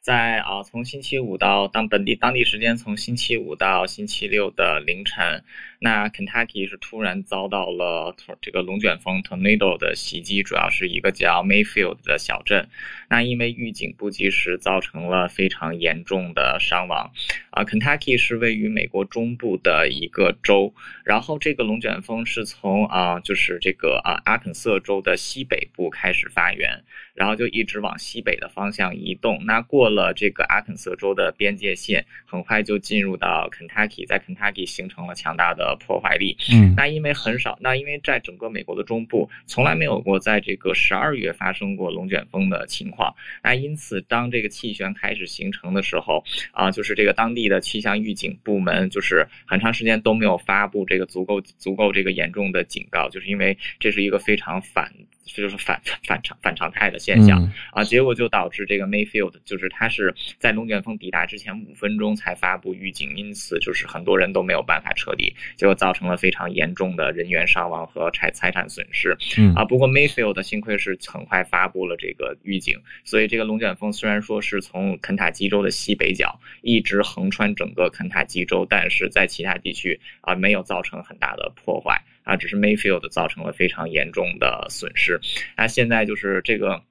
[0.00, 5.44] 在啊，从星期五到当本地当地时间从星期五到星期六的凌晨，
[5.80, 12.68] 那 Kentucky 是突然遭到了这个龙卷风 Tornado 的袭击，主要是一个叫 Mayfield 的小镇。
[13.10, 17.12] 那因为预警不及时，造成了非常严重的伤亡。
[17.50, 20.72] 啊，Kentucky 是位于美国中部的一个州，
[21.04, 26.84] 然后这个龙卷风是从啊，就是这个啊阿肯色州的西北部开始发源。
[27.18, 36.36] 然后就一直往西北的方向移动，那过了这个阿肯色州的边界线，很快就进入到肯塔基，在肯塔基形成了强大的破坏力。
[36.52, 43.12] 嗯，那因为很少，那因为在整个美国的中部，从来没有过在这个十二月发生过龙卷风的情况。
[43.42, 54.92] 那因此，当这个气旋开始形成的时候，啊，就是这个当地的气象预警部门，就是很长时间都没有发布这个足够足够这个严重的警告，就是因为这是一个非常反。
[55.34, 69.16] 这就是反反常反常态的现象啊，结果就导致这个 Mayfield 就是它是在龙卷风抵达之前五分钟才发布预警，因此就是很多人都没有办法撤离，结果造成了非常严重的人员伤亡和财财产损失。
[69.36, 82.02] 嗯啊，不过 Mayfield 幸亏是很快发布了这个预警，所以这个龙卷风虽然说是从肯塔基州的西北角一直横穿整个肯塔基州，但是在其他地区啊没有造成很大的破坏。
[82.28, 85.18] 啊，只是 Mayfield 造成了非常严重的损失。
[85.56, 86.82] 那现在就是这个，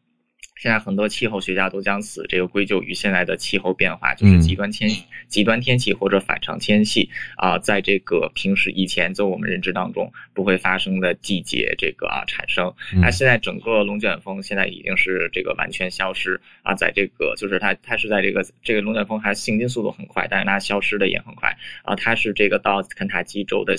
[0.60, 4.89] 现在很多气候学家都将此这个归咎于现在的气候变化，就是极端天
[5.28, 12.73] 极端天气或者反常天气啊，在这个平时以前在我们认知当中不会发生的季节这个啊产生。
[12.95, 23.76] 那现在整个龙卷风现在已经是这个完全消失啊，在这个就是它它是在这个这个龙卷风还行进速度很快，但是它消失的也很快啊，它是这个到肯塔基州的。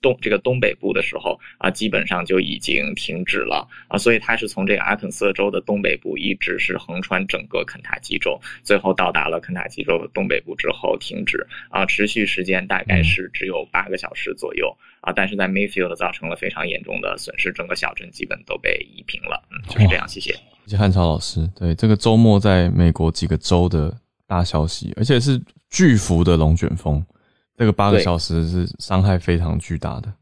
[0.00, 3.68] 东这个东北部的时候啊，基本上就已经停止了。
[3.88, 11.46] 啊，所以它是从这个阿肯色州的东北部一直是横穿整个肯塔基州，最后到达了肯塔基州东北部之后停止。
[11.70, 14.76] 啊，持续时间大概是只有八个小时左右。
[15.00, 20.32] 啊，但是在 Mayfield 造成了非常严重的损失，整个小镇基本都被夷平了，嗯，就是这样，谢谢。
[20.66, 27.02] 谢谢汉超老师，对这个周末在美国几个州的大消息，而且是巨幅的龙卷风。
[27.58, 30.14] 这个八个小时是伤害非常巨大的，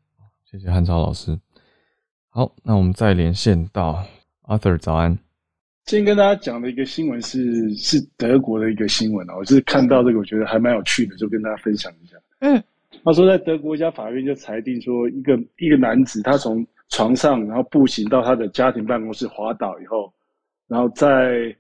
[0.51, 1.39] 谢谢汉超老师。
[2.31, 4.03] 好，那我们再连线到
[4.45, 5.15] Arthur，早安。
[5.85, 12.17] 今天跟大家讲的一个新闻是是德国的一个新闻啊，我就是看到这个，我觉得还蛮有趣的，就跟大家分享一下。
[12.39, 12.63] 嗯，
[13.05, 20.11] 他说在德国一家法院就裁定说，一个一个男子他从床上然后步行到他的家庭办公室滑倒以后，
[20.69, 21.55] 然后在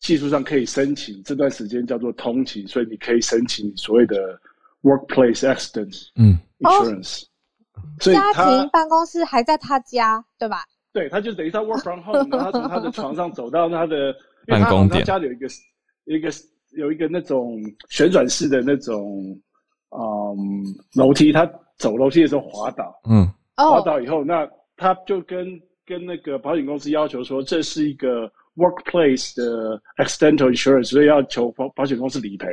[0.00, 4.16] 技术上可以申请这段时间叫做通勤，所以你可以申请所谓的。
[4.82, 7.24] Workplace accident，嗯，insurance，
[8.00, 10.64] 所以家庭办公室还在他家，对吧？
[10.92, 14.14] 对，他就等于他 work from home，然后他从他的床上走到他的
[14.48, 15.46] 办公点，他家里有一个
[16.04, 16.28] 一个
[16.76, 19.24] 有一个那种旋转式的那种
[19.90, 20.36] 嗯
[20.94, 25.46] 楼梯，他走楼梯的时候滑倒，嗯，滑倒以后，那他就跟
[25.86, 28.30] 跟那个保险公司要求说，这是一个。
[28.56, 32.46] Workplace 的 accidental insurance，所以要求保保险公司理赔，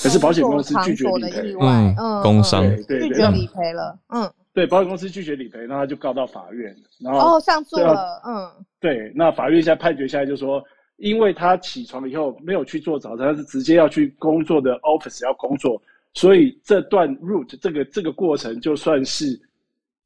[0.00, 1.56] 可是保险公司拒绝理赔。
[1.60, 3.98] 嗯，工伤对对拒绝理赔了。
[4.10, 8.22] 嗯，对，保险公司拒绝理赔，那他就告到法院，然后哦上诉了。
[8.24, 10.62] 嗯，对，那法院现在判决下来就说，
[10.98, 15.82] 因为他起床以后没有去做早餐，他是直接要去工作的 office 要工作，
[16.14, 19.26] 所以这段 route 这个这个过程就算是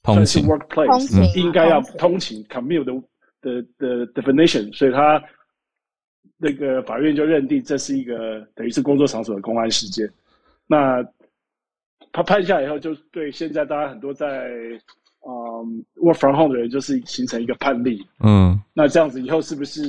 [0.02, 2.94] 通勤 workplace 应该要通勤 commute 的。
[3.44, 5.22] 的的 definition，所以他
[6.38, 10.08] 那个法院就认定这是一个等于是工作场所的公安事件。
[10.66, 11.04] 那
[12.10, 14.48] 他判下来以后，就对现在大家很多在
[15.26, 18.04] 嗯 work from home 的人，就是形成一个判例。
[18.24, 19.82] 嗯，那这样子以后是不是？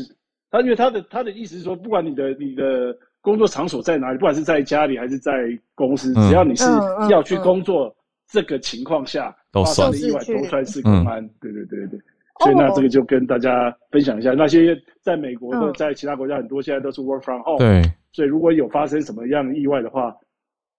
[0.52, 5.34] 他因为他的他的意思是说，不管你的你的工作场所在哪里，不管是在家里还是在
[5.74, 6.66] 公司，只要你是
[7.10, 7.94] 要去工作，
[8.30, 11.28] 这个情况下发生的意外都算是公安。
[11.42, 12.00] 对对对对。
[12.40, 20.14] 所以那这个就跟大家分享一下，那些在美国的，在其他国家很多现在都是 work from home，对，所以如果有发生什么样的意外的话，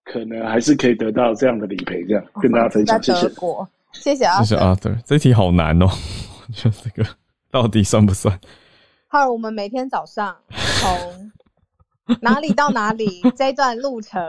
[0.04, 3.02] 可能还是可以得到这样的理赔，这样跟大家分享。
[3.02, 3.28] 谢谢。
[3.92, 4.98] 谢谢啊，谢谢 Arthur。
[5.06, 7.08] 这题好难哦，我觉得这个
[7.50, 8.38] 到底算不算？
[9.08, 14.20] 好，我们每天早上从哪里到哪里这一段路程，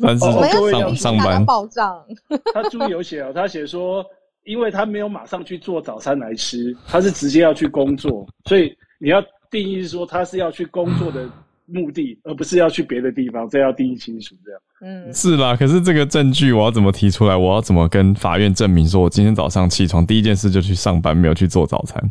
[0.00, 0.06] 我
[0.40, 2.04] 们要上上班报账。
[2.52, 4.04] 他注意有写哦，他写说。
[4.48, 11.28] 因为他没有马上去做早餐来吃，他是直接要去工作，所以你要定义是说他是要去工作的
[11.66, 14.34] 目的，而不是要去别的地方，这要定义清楚。
[14.42, 15.54] 这样，嗯，是啦。
[15.54, 17.36] 可是这个证据我要怎么提出来？
[17.36, 22.02] 我要怎么跟法院证明说我今天早上起床第一件事就去上班，没有去做早餐，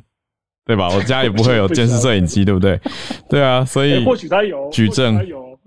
[0.64, 0.90] 对吧？
[0.96, 2.80] 我家也不会有监视摄影机，对不对？
[3.28, 5.20] 对啊，所以或许他有举证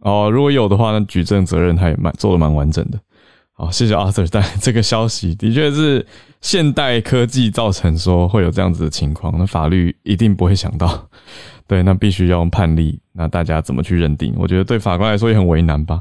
[0.03, 0.31] 哦。
[0.33, 3.01] 如果有的话，那举证责任他也蛮做的蛮完整的。
[3.61, 4.27] 好，谢谢阿 Sir。
[4.31, 6.07] 但 这个消息的确是。
[6.43, 11.07] 现代科技造成说会有这样子的情况，那法律一定不会想到，
[11.67, 14.35] 对，那必须要用判例，那大家怎么去认定？
[14.39, 16.01] 我觉得对法官来说也很为难吧。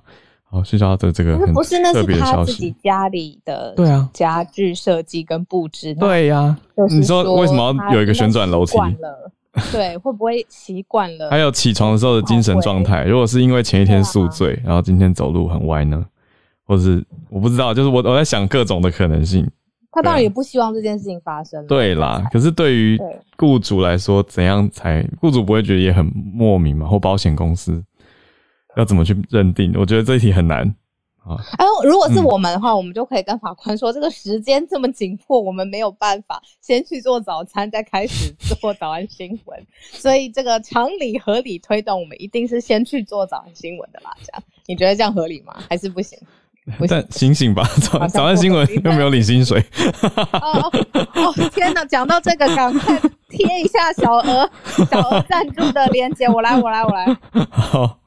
[0.49, 2.23] 好，谢谢他的这个很特别的消息。
[2.23, 5.93] 不是，那是他自己家里的对啊家具设计跟布置。
[5.95, 6.55] 对呀，
[6.89, 8.77] 你说为什么要有一个旋转楼梯？
[9.73, 11.29] 对，会不会习惯了？
[11.29, 16.05] 还有起床的时候的精神状态，如果是因为前一天宿醉，然后今天走路很歪呢？
[16.69, 19.49] 或是我不知道，就是我我在想各种的可能性。
[19.91, 21.65] 他当然也不希望这件事情发生。
[21.65, 22.95] 对啦，可是对于
[23.35, 26.87] 雇主来说，怎样才雇主不会觉得也很莫名嘛？
[26.87, 27.83] 或保险公司
[28.77, 29.73] 要怎么去认定？
[29.79, 30.63] 我觉得这一题很难
[31.23, 31.35] 啊。
[31.57, 39.59] 哎，如果是我们的话，嗯、我们就可以跟法官说，这个时间这么紧迫，我们没有办法先去做早餐，再开始做早安新闻。
[39.91, 44.11] 所以这个常理合理推动，我们一定是先去做早安新闻的啦。
[44.23, 45.55] 这样你觉得这样合理吗？
[45.67, 46.15] 还是不行？
[46.87, 49.63] 但醒醒吧，早早安新闻又没有领薪水。
[50.33, 50.71] 哦
[51.15, 51.83] 哦天哪！
[51.85, 54.49] 讲到这个，赶快贴一下小额
[54.89, 56.27] 小额赞助的链接。
[56.27, 57.17] 我来，我来，我来。
[57.49, 57.99] 好，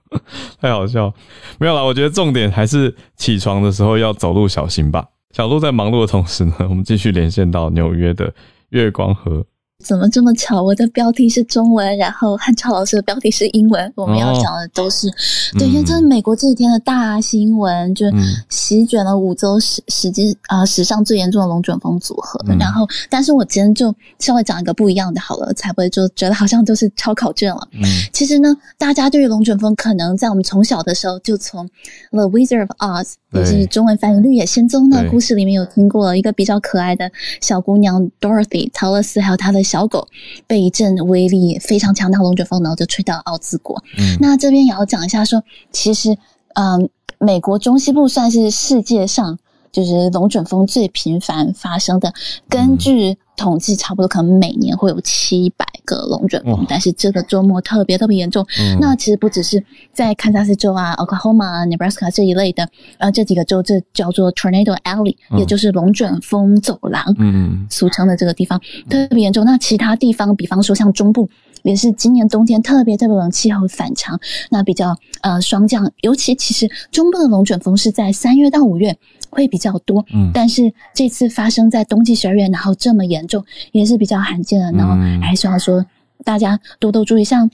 [0.60, 1.12] 太好笑。
[1.58, 5.04] 没有啦，我觉得重点还是起床的时候要走路小心吧。
[5.34, 8.32] 小鹿在忙碌的同时呢，我们继续连线到纽约的
[8.70, 9.44] 月光河。
[9.82, 10.62] 怎么这么巧？
[10.62, 13.92] 我的标题是中文，然后汉超老师的标题是英文。
[13.96, 15.12] 我们要讲的都是、哦、
[15.58, 18.06] 对，因为这是美国这几天的大新闻，嗯、就
[18.48, 22.40] 席卷了五州史史记啊史上最严重的龙卷风组合。
[22.48, 27.68] 嗯、然后，但是我今天就稍微讲一个不一样的，好了，才不会就觉得好像就是抄考卷了。
[27.72, 31.66] 嗯，其实呢，大家对于龙卷风可能在我们从小的时候就从
[32.10, 37.10] 《The Wizard of Oz》也是中文翻译《绿野仙踪》的故事里面有听过一个比较可爱的
[37.40, 40.06] 小姑娘 Dorothy 陶乐斯，还有她的小狗
[40.46, 43.82] 被一阵威力非常强大龙卷风，然后就吹到奥兹国。
[43.98, 46.16] 嗯，那这边也要讲一下说，说其实，
[46.54, 49.38] 嗯，美国中西部算是世界上。
[49.72, 52.12] 就是龙卷风最频繁发生的，
[52.46, 58.46] 根据统计，差不多可能每年会有七百个龙卷风，但是这个周末特别特别严重。
[58.60, 59.64] 嗯、那其实不只是
[59.94, 62.68] 在堪萨斯州啊、Oklahoma、Nebraska 这一类的，
[62.98, 68.60] 呃，这几个州这叫做 Tornado Alley，、嗯、也就是龙卷风走廊，嗯，俗称的这个地方
[68.90, 69.42] 特别严重。
[69.46, 71.26] 那其他地方，比方说像中部，
[71.62, 74.20] 也是今年冬天特别特别冷，气候反常，
[74.50, 78.98] 那比较呃霜降，尤其其实中部的龙卷风是在三月到五月。
[79.32, 84.70] 会比较多，嗯，但是这次发生在冬季十二月，然后这么严重，也是比较罕见的。
[84.78, 85.84] 然后还是要说
[86.22, 87.24] 大家多多注意。
[87.24, 87.50] 像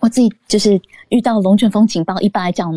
[0.00, 2.72] 我自己就是遇到龙卷风警报，一般来讲，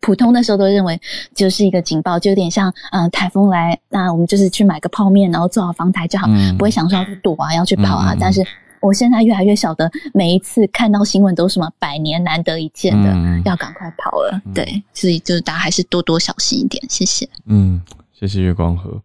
[0.00, 1.00] 普通的时候都认为
[1.34, 8.44] 就是一个警报，就有点像嗯台风来，那我们就是去买个泡面，然后做好防台就好，嗯、不会想说要去躲啊，要去跑啊，嗯、但是。
[8.82, 14.40] 我现在越来越晓得，每一次看到新闻都是什么百年难得一见的，嗯、要赶快跑了。
[14.44, 16.84] 嗯、对，所以就是大家还是多多小心一点。
[16.88, 17.28] 谢谢。
[17.46, 17.80] 嗯，
[18.12, 19.00] 谢谢月光河，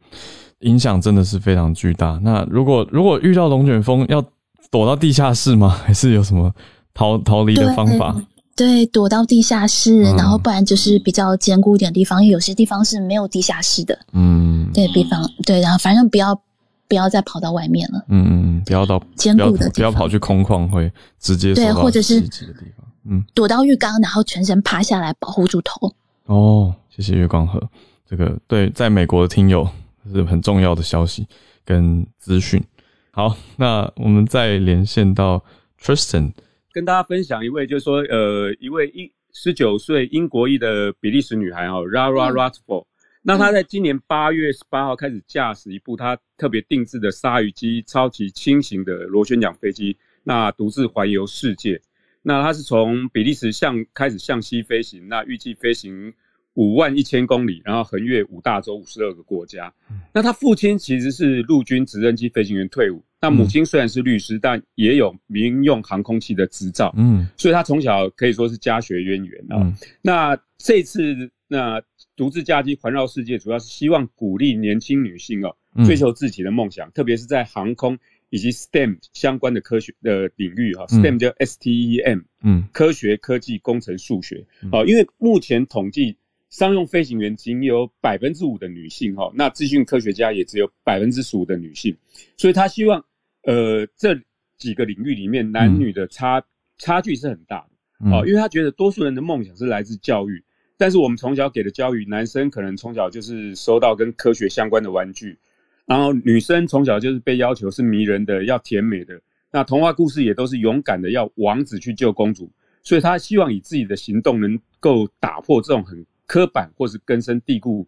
[0.62, 2.20] 影响真的是非常巨大。
[2.24, 4.24] 那如果如果遇到龙卷风，要
[4.72, 5.70] 躲到地下室吗？
[5.86, 6.52] 还是有什么
[6.94, 8.20] 逃逃离的方法？
[8.56, 13.98] 对，躲到地下室，嗯、然后不然就是比较坚固一点的地方，因为有些地方是没有地下室的。
[14.14, 16.42] 嗯，对，比方对，然后反正不要。
[16.88, 18.06] 不要再跑到外面了。
[18.10, 22.86] 嗯嗯，不要到坚固的地方，不要跑去空旷，会直接对，或者是的地方。
[23.10, 25.94] 嗯，躲到浴缸，然后全身趴下来保护住头。
[26.26, 27.62] 哦，谢谢月光河，
[28.06, 29.68] 这个对在美国的听友
[30.12, 31.26] 是很重要的消息
[31.64, 32.64] 跟资讯。
[33.12, 35.44] 好，那我们再连线到
[35.82, 36.34] Tristan，
[36.74, 42.86] 跟大家分享一位，就是说，呃，一位一十九岁英国裔的比利时女孩哦 r a r a Rochefort。
[43.28, 51.82] 那他在今年八月十八号开始驾驶一部他特别定制的鲨鱼机超级轻型的螺旋桨飞机，那独自环游世界。
[52.22, 56.14] 那他是从比利时向开始向西飞行，那预计飞行
[56.54, 59.74] 五万一千公里，然后横越五大洲五十二个国家。
[60.14, 66.94] 那他父亲其实是陆军直升机飞行员退伍，那母亲虽然是律师，但也有民用航空器的执照。
[66.98, 69.58] 嗯，所以他从小可以说是家学渊源啊。
[69.60, 71.82] 嗯、那这次那。
[72.16, 77.96] 独自驾机环绕世界，主要是希望鼓励年轻女性哦，追求自己的梦想，嗯、特别是在航空
[78.32, 80.88] 以及 STEM 相关的科学的领域哈。
[80.90, 84.44] 嗯、STEM 叫 S T E M，嗯，科学、科技、工程、数学。
[84.72, 86.18] 好、嗯，因为目前统计
[86.50, 91.96] 商用飞行员仅有百分之五的女性哈，那资讯科学家也只有百分之十五的女性，
[92.36, 93.06] 所以他希望
[93.44, 94.20] 呃这
[94.58, 96.44] 几个领域里面男女的差、嗯、
[96.80, 98.10] 差距是很大的。
[98.12, 100.44] 哦，因为他觉得多数人的梦想是来自教育。
[100.78, 105.38] 但是我们从小给的教育，男生可能从小就是收到跟科学相关的玩具，
[105.86, 109.20] 然后女生从小就是被要求是迷人的，要甜美的。
[109.52, 112.50] 那童话故事也都是勇敢的，要王子去救公主。
[112.84, 117.88] 所以他希望以自己的行动能够打破这种很刻板或是根深蒂固，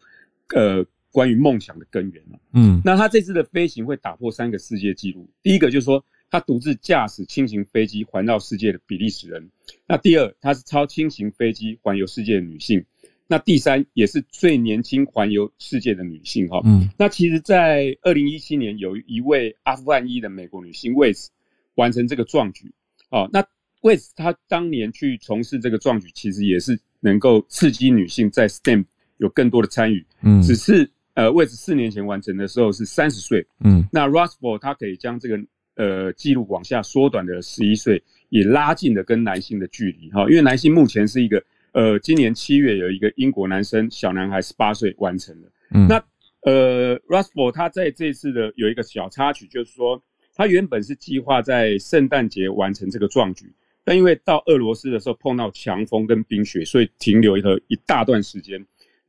[0.56, 2.24] 呃，关于梦想的根源。
[2.54, 5.30] 嗯，那他这次的飞行会打破三个世界纪录。
[5.44, 6.04] 第一个就是说。
[6.32, 9.50] 他独自驾驶轻型飞机环绕世界的比利时人。
[9.88, 12.84] 那第二，他是超轻型飞机环游世界的女性。
[13.28, 16.48] 那第三，也是最年轻环游世界的女性。
[16.50, 16.90] 哈，嗯。
[16.98, 21.30] 那其实，在二零一七年，有一位阿富汗裔的美国女性魏斯
[21.76, 22.72] 完成这个壮举。
[23.10, 23.46] 哦，那
[23.82, 28.86] 魏斯她当年去从事这个壮举，其实也是能够刺激女性在 STEM
[29.18, 30.06] 有更多的参与。
[30.22, 30.42] 嗯。
[30.42, 33.46] 只是呃，魏斯四年前完成的时候是三十岁。
[33.64, 33.88] 嗯。
[33.92, 35.40] 那 Rochefort 他可以将这个。
[35.80, 40.24] 呃，记录往下缩短的十一岁，也拉近了跟男性的距离哈。
[40.30, 45.48] 因为男性目前是一个，呃，今年七月有一个英国男生小男孩十八岁完成了。
[45.72, 46.04] 嗯，那
[46.42, 50.04] 呃，Rochefort 他在这次的有一个小插曲，就是说
[50.36, 53.50] 他原本是计划在圣诞节完成这个壮举，
[53.86, 58.60] 但因为到俄罗斯的时候碰到强风跟冰雪，所以停留了一大段时间。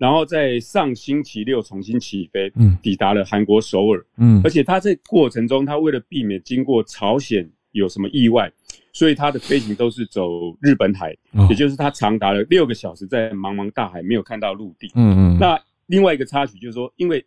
[0.01, 8.51] 然后在上星期六重新起飞，嗯，抵达了韩国首尔，嗯，而且他在过程中，他为了避免经过朝鲜有什么意外，
[8.95, 15.39] 所以他的飞行都是走日本海，哦、也就是他长达了六个小时在茫茫大海没有看到陆地，嗯嗯。
[15.39, 17.23] 那另外一个插曲就是说，因为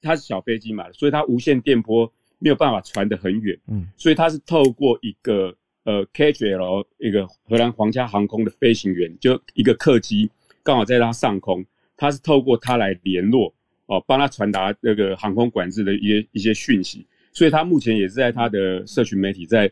[0.00, 2.08] 它是小飞机嘛，所以它无线电波
[2.38, 5.52] 没有办法传得很远，嗯，所以他是透过一个
[5.82, 10.30] 呃 KHL 一个荷兰皇家航空的飞行员，就一个客机
[10.62, 11.64] 刚好在它上空。
[11.96, 13.52] 他是透过他来联络
[13.86, 19.70] 哦，帮他传达那个航空管制的一些一些讯息，所以他目前也是在他的社群媒体在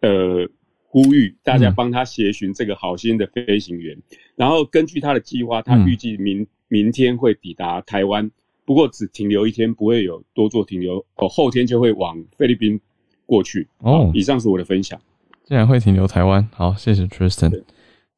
[0.00, 0.48] 呃
[0.84, 3.96] 呼吁大家帮他协寻这个好心的飞行员。
[3.96, 4.02] 嗯、
[4.36, 8.30] 然后根据他的计划，他预计明明天会抵达台湾，
[8.64, 11.04] 不过只停留一天，不会有多做停留。
[11.16, 12.80] 哦，后天就会往菲律宾
[13.24, 13.66] 过去。
[13.78, 15.00] 哦，以上是我的分享。
[15.44, 17.62] 竟然会停留台湾，好，谢谢 Tristan，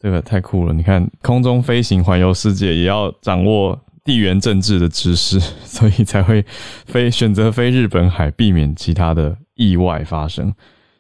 [0.01, 0.73] 这个太酷了。
[0.73, 6.45] 你看，空中飞行环游世界，也要掌握地缘政治的知识， 所以才会
[6.87, 10.53] 飞选择飞日本海，避免其他的意外发生。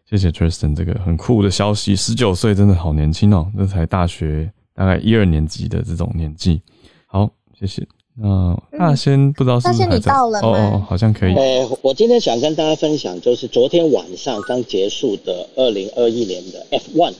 [0.08, 1.94] 谢谢 Tristan，这个很酷的消息。
[1.94, 6.62] 十九岁真的好年轻哦，这才大学大概一二年级的这种年纪。
[7.06, 7.28] 好，
[7.58, 7.86] 谢谢。
[8.20, 10.48] 那大仙不知道是不是你到了吗？
[10.48, 11.34] 哦哦，好像可以。
[11.34, 17.12] 呃，我今天想跟大家分享，就是昨天晚上刚结束的二零二一年的 F1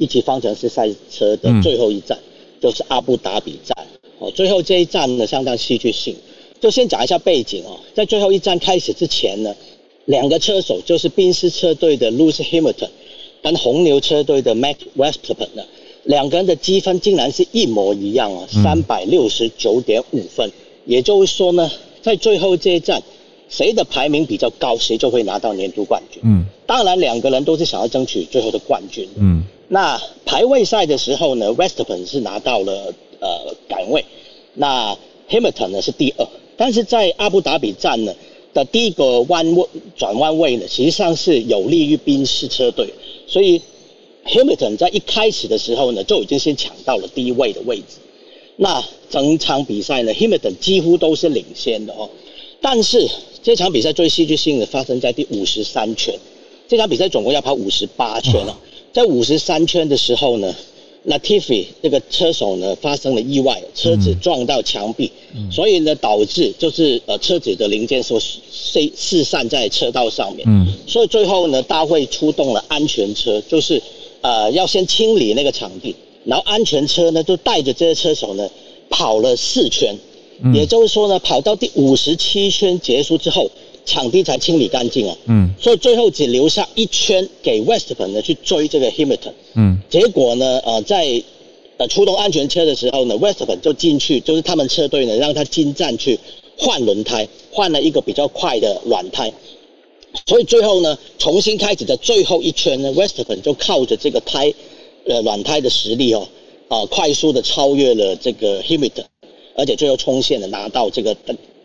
[0.00, 3.76] 一级方程式赛车的最后一站，嗯、就是阿布达比站。
[4.18, 6.16] 哦，最后这一站呢，相当戏剧性。
[6.58, 9.54] 就先讲一下背景哦，在最后一站开始之前呢，
[10.06, 12.88] 两个车手就是宾士车队的 Lewis Hamilton
[13.42, 15.62] 跟红牛车队的 Max Verstappen 呢。
[16.04, 20.48] 两个人的积分竟然是一模一样啊，三百六十九点五分。
[20.48, 20.52] 嗯、
[20.86, 21.70] 也就是说呢，
[22.00, 23.02] 在最后这一站，
[23.50, 26.22] 谁的排名比较高，谁就会拿到年度冠军。
[26.24, 29.06] 嗯，当然两个人都是想要争取最后的冠军。
[29.16, 34.04] 嗯，那排位赛的时候呢，Verstappen 是拿到了呃杆位，
[34.54, 34.98] 那
[35.28, 36.26] Hamilton 呢是第二。
[36.56, 38.12] 但是在阿布达比站呢
[38.52, 39.64] 的第一个弯位
[39.96, 42.92] 转弯位呢，实际上是有利于宾士车队，
[43.26, 43.62] 所以。
[44.22, 47.96] Hamilton 在一开始的时候呢，就已经先抢到了第一位的位置。
[48.56, 52.08] 那整场比赛呢，Hamilton 几乎都是领先的哦。
[52.60, 53.08] 但是
[53.42, 56.14] 这场比赛最戏剧性的发生在第五十三圈。
[56.68, 58.54] 这场比赛总共要跑五十八圈哦，
[58.92, 60.54] 在五十三圈的时候呢
[61.06, 70.44] ，Latifi 这个车手呢发生了意外，车子撞到墙壁，嗯、所以呢导致就是呃车子的零件所四四散在车道上面。
[70.48, 70.66] 嗯。
[70.86, 73.82] 所以最后呢，大会出动了安全车，就是。
[74.22, 78.46] 呃，要先清理那个场地，然后安全车呢就带着这些车手呢
[78.90, 79.96] 跑了四圈，
[80.42, 83.50] 嗯、也就是说呢，跑到第五十七圈结束之后，
[83.90, 85.16] 场地才清理干净啊。
[85.26, 89.32] 嗯，所以最后只留下一圈给 Verstappen 呢去追这个 Hamilton。
[89.54, 91.22] 嗯，结果呢，呃，在
[91.76, 96.18] 呃出动安全车的时候呢，Verstappen 就进去，就是他们车队呢让他进站去
[96.56, 99.32] 换轮胎，换了一个比较快的软胎。
[100.26, 104.52] 所以最后呢，重新开始的最后一圈呢，Verstappen 就靠着这个胎，
[105.06, 106.26] 呃，软胎的实力哦，
[106.68, 109.04] 啊、呃，快速的超越了这个 Hamilton，
[109.56, 111.14] 而且最后冲线的拿到这个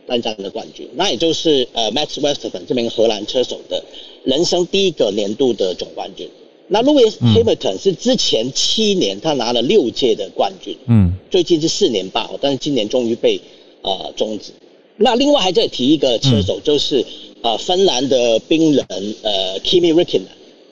[0.08, 0.88] 单单站的冠军。
[0.96, 3.84] 那也就是呃，Max Verstappen 这名荷兰车手的
[4.24, 6.30] 人生第一个年度的总冠军。
[6.68, 13.40] 那 Lewis Hamilton 是之前七年他拿了六届的冠军，嗯，最近是四年半，但是今年终于被
[13.82, 14.52] 呃终止。
[14.98, 17.02] 那另外还再提一个车手，就是。
[17.02, 17.06] 嗯
[17.46, 18.84] 啊，芬兰的冰人
[19.22, 20.22] 呃，Kimi Räikkönen，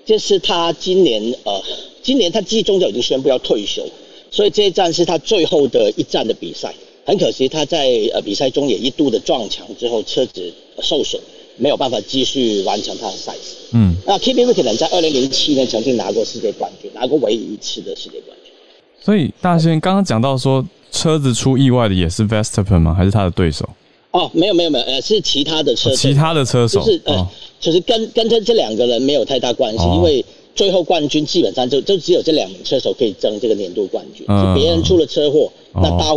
[0.07, 1.61] 就是他今年呃，
[2.01, 3.85] 今年他季中就已经宣布要退休，
[4.31, 6.73] 所以这一站是他最后的一站的比赛。
[7.05, 11.21] 很可惜，他在呃比赛中也一度的撞墙之后，车子受损，
[11.57, 13.55] 没有办法继续完成他的赛事。
[13.73, 18.53] 嗯，那 Kimi Räikkönen 在二零零七年曾经拿过世界冠军，拿过唯一一次的世界冠军。
[19.01, 22.93] 所以大仙刚刚讲到说，车子出意外的也是 Verstappen 吗？
[22.93, 23.67] 还是他的对手？
[24.11, 27.27] 哦，没有没有没有，呃，是其他的车手，其他的车手，就是呃，
[27.59, 30.23] 就是跟跟这这两个人没有太大关系，因为
[30.55, 36.13] 最后冠军基本上就就只有这两名车手可以争这个年度冠军，是别人出了车祸，那大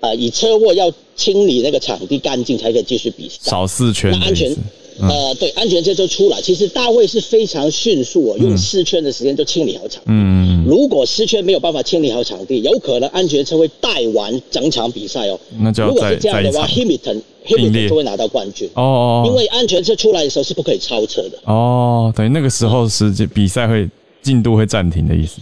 [0.00, 4.54] 会呃以车祸要清理那个场地干净才可以继续比赛，少四圈，那安全。
[5.00, 6.40] 嗯、呃，对，安全车就出来。
[6.40, 10.10] 其实大卫是非常迅速哦，用四圈的时间就清理好场地。
[10.10, 15.38] 嗯，如果四圈没有办法清理好场地，有可能安全车会带完整场比赛哦。
[15.60, 19.24] 那就如果是这样的话，Hamilton Hamilton 就会拿到冠军哦，哦。
[19.28, 22.12] 因为安全车出来的时候是不可以超车的哦。
[22.16, 23.88] 等于那个时候时间比赛会
[24.20, 25.36] 进度会暂停的意思。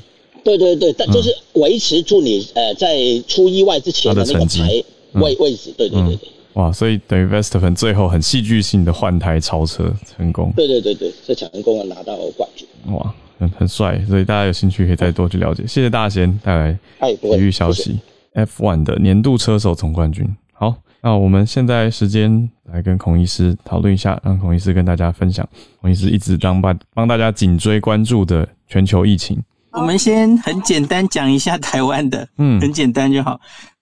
[0.47, 4.85] 对对对，但就是维持住你呃在出意外之前的那个排
[5.21, 5.75] 位位置。
[5.77, 6.29] 对对对对。
[6.53, 10.53] 哇，所以等于 Verstappen 最后很戏剧性的换胎超车成功。
[10.57, 12.67] 对对对对，是成功的拿到冠军。
[12.95, 15.65] 哇，很很帅，所以大家有兴趣可以再多去了解。
[15.65, 16.79] 嗯、谢谢大仙带来
[17.21, 17.99] 体育消息
[18.35, 20.25] ，F1 的年度车手总冠军。
[20.53, 25.47] 好，那我们现在时间来跟孔医师讨论一下，让孔医师跟大家分享。
[25.83, 29.39] 孔医师一直当帮帮大家紧追关注的全球疫情。
[29.77, 33.39] 我们先很简单讲一下台湾的，嗯，很简单就好。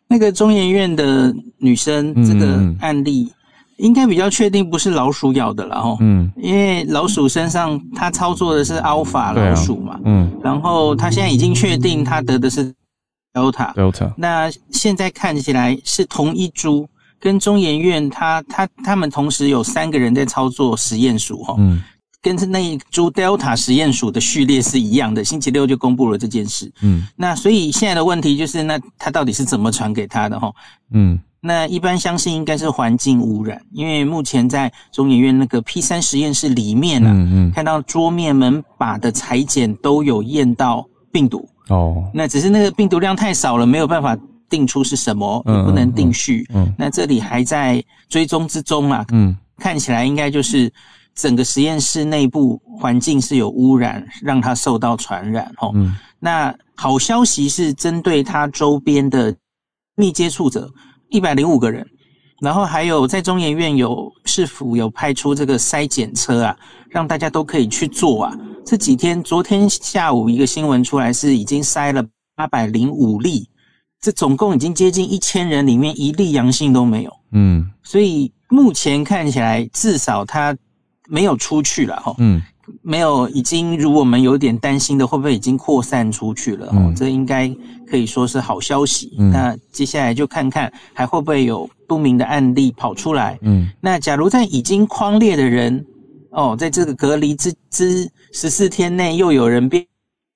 [0.08, 3.32] 那个中研院的女生这个案例，
[3.76, 12.74] 应该比较确定不是老鼠咬的了哈，嗯，因为老鼠身上它操作的是 Alpha 老鼠嘛，嗯，然后他现在已经确定他得的是
[13.32, 16.88] Delta，Delta，那现在看起来是同一株，
[17.20, 21.80] 跟中研院他他他们同时有三个人在操作实验鼠哈，嗯。
[22.24, 26.72] 跟那一株 Delta 实验鼠的序列是一样的，星期六就公布了这件事。
[26.80, 30.40] 嗯，那所以现在的问题就是，那它到底是怎么传给他的？
[30.40, 30.50] 哈，
[30.92, 42.10] 嗯，那一般相信应该是环境污染，因为目前在中研院那个 P 三实验室里面啊，嗯嗯，看到桌面门把的裁剪都有验到病毒哦。
[42.14, 44.16] 那只是那个病毒量太少了，没有办法
[44.48, 46.46] 定出是什么，也不能定序。
[46.54, 49.04] 嗯，那这里还在追踪之中啊。
[49.12, 50.72] 嗯，看起来应该就是
[51.14, 55.70] 整个实验室内部环境是有污染，让它受到传染哦。
[55.74, 59.34] 嗯，那好消息是针对它周边的
[59.96, 60.70] 密接触者。
[61.10, 61.86] 一百零五个人，
[62.40, 66.56] 然后还有在中研院有市府有派出这个筛检车啊，
[66.88, 68.36] 让大家都可以去做啊。
[68.66, 72.04] 这几天，昨天下午一个新闻出来是已经筛了
[72.34, 73.48] 八百零五例，
[74.00, 77.12] 这总共已经接近一千人，里面一例阳性都没有。
[77.30, 80.56] 嗯，所以目前看起来至少他
[81.08, 82.14] 没有出去了哈。
[82.18, 82.42] 嗯。
[82.80, 86.70] 没有，已经如我们有点担心的，会不会已经扩散出去了？
[86.72, 87.46] 嗯、哦，这应该
[87.86, 89.14] 可以说是好消息。
[89.18, 93.38] 嗯、那接下来就看看还会不会有不明的案例跑出来。
[93.42, 95.84] 嗯，那假如在已经框列的人，
[96.30, 99.84] 哦，在这个隔离之之十四天内又有人变。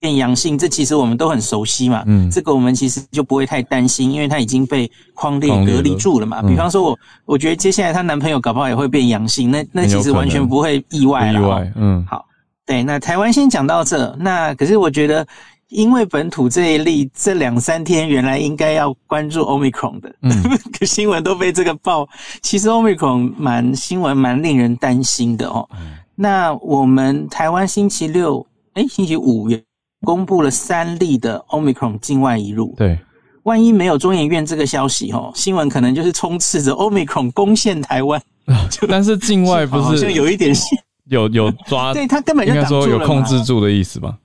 [0.01, 2.05] 变阳性，这其实我们都很熟悉嘛。
[2.07, 6.41] 嗯，这个我们其实就不会太担心，因为他已经被框列隔离住了嘛。
[6.43, 11.41] 比方说我，我我觉得接下来她男朋友搞不好也会变阳性，那那其实完全不会意外了。
[11.41, 12.25] 意外，嗯，好，
[12.65, 14.15] 对，那台湾先讲到这。
[14.21, 15.27] 那可是我觉得，
[15.71, 20.31] 因为本土这一例，这两三天原来应该要关注 Omicron 的，嗯，
[20.79, 22.09] 可 新闻都被这个报。
[22.41, 25.69] 其实 Omicron 蛮新闻蛮令人担心的哦。
[25.73, 29.61] 嗯，那我们台湾星期六，诶，星期五也。
[30.03, 32.99] 公布了三例的 Omicron 境外移入，对，
[33.43, 38.21] 万一没有中研院这个消息，哦，新闻可能就是充斥着 Omicron 攻陷台湾。
[38.89, 40.55] 但是境外不是 好像有一点
[41.11, 44.17] 有有抓， 对他根本就说有控制住的意思吧？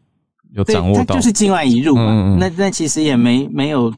[0.54, 2.08] 有掌握到，就是境外移入嘛。
[2.08, 3.92] 嗯嗯，那那其实也没没有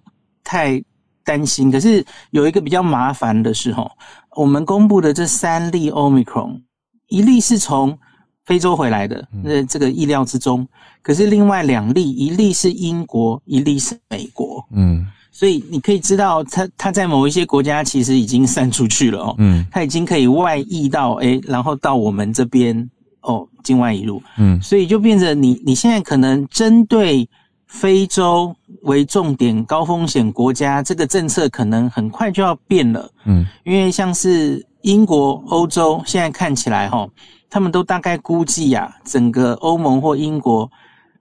[0.44, 0.82] 太
[1.24, 1.70] 担心。
[1.70, 3.92] 可是有一个比较麻烦的是，哦，
[4.36, 6.62] 我们公布的这三例 Omicron，
[7.10, 7.98] 一例是从。
[8.46, 10.68] 非洲回来的，那这个意料之中。
[11.02, 14.64] 可是另外两例，一例是英国，一例是美国。
[14.72, 19.36] 嗯，所以你可以知道，他他在某一些国家其实已经散出去了哦。
[19.40, 22.90] 嗯，他已经可以外溢到诶，然后到我们这边
[23.22, 24.22] 哦，境外一路。
[24.38, 27.28] 嗯，所以就变成你你现在可能针对
[27.68, 33.10] 非洲为重点高风险国家，这个政策可能很快就要变了。
[33.26, 37.08] 嗯，因为像是英国、欧洲现在看起来哈。
[37.50, 40.70] 他们都大概估计呀、啊，整个欧盟或英国，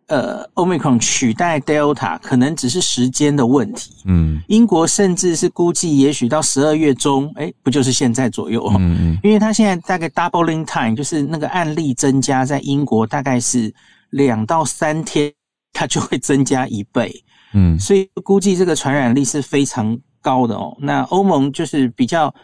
[0.07, 3.93] 呃，Omicron 取代 Delta 可能只是时间的问题。
[4.05, 8.67] 嗯，英国甚至是估计，也许到十二月中，诶，不就是现在左右？
[8.79, 13.73] 嗯嗯，因为它现在大概 doubling time，就是那个案例增加在英国大概是
[14.11, 15.33] 两到三天，
[15.73, 17.15] 它就会增加一倍。
[17.53, 20.77] 嗯，所以估计这个传染力是非常高的哦。
[20.81, 22.35] 那欧盟就是比较。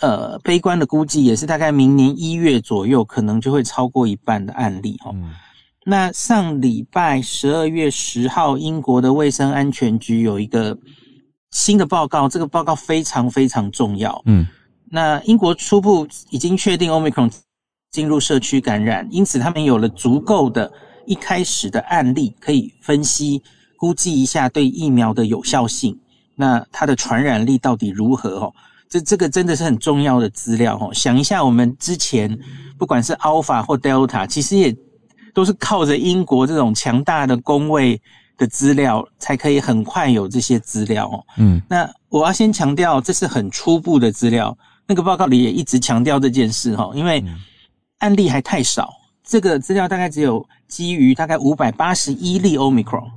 [0.00, 5.10] 呃，悲观的估计也是大概明年一月左右，可能就会超过一半的案例哈。
[5.12, 5.30] 嗯、
[5.84, 10.78] 那上礼拜十二月十号，英国的卫生安全局有一个
[11.50, 14.22] 新的报告，这个报告非常非常重要。
[14.24, 14.46] 嗯，
[14.90, 17.30] 那英国初步已经确定 Omicron
[17.90, 20.72] 进入社区感染，因此他们有了足够的
[21.04, 23.42] 一开始的案例可以分析
[23.76, 26.00] 估计一下对疫苗的有效性，
[26.36, 28.38] 那它的传染力到底如何？
[28.38, 28.54] 哦。
[28.90, 30.92] 这这个真的是很重要的资料哦。
[30.92, 32.38] 想一下，我们之前
[32.76, 34.76] 不管是 Alpha 或 Delta，其实也
[35.32, 38.02] 都是靠着英国这种强大的工位
[38.36, 41.24] 的资料，才可以很快有这些资料哦。
[41.38, 44.56] 嗯，那我要先强调，这是很初步的资料。
[44.88, 47.24] 那个报告里也一直强调这件事哈，因为
[47.98, 53.08] 案例还太少，这个资料大概只有基于大概五百八十一例 Omicron。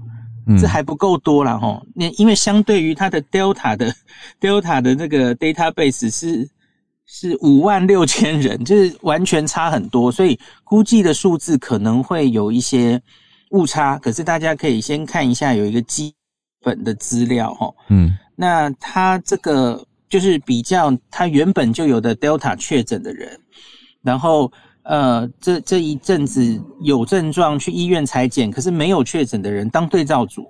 [0.60, 3.94] 这还不够多了哈，那因为相对于它的 Delta 的
[4.42, 6.50] Delta 的那个 database 是
[7.06, 13.02] 是五万六千人，就是完全差很多，所以估计的数字可能会有一些
[13.52, 13.98] 误差。
[13.98, 16.14] 可是大家可以先看一下有一个基
[16.62, 23.40] 本的资料哈，嗯，那它这个就是比较它原本就有的 Delta 确诊的人，
[24.02, 24.52] 然后。
[24.84, 30.46] 呃，这这一阵子有症状去医院采检，可是没有确诊的人当对照组，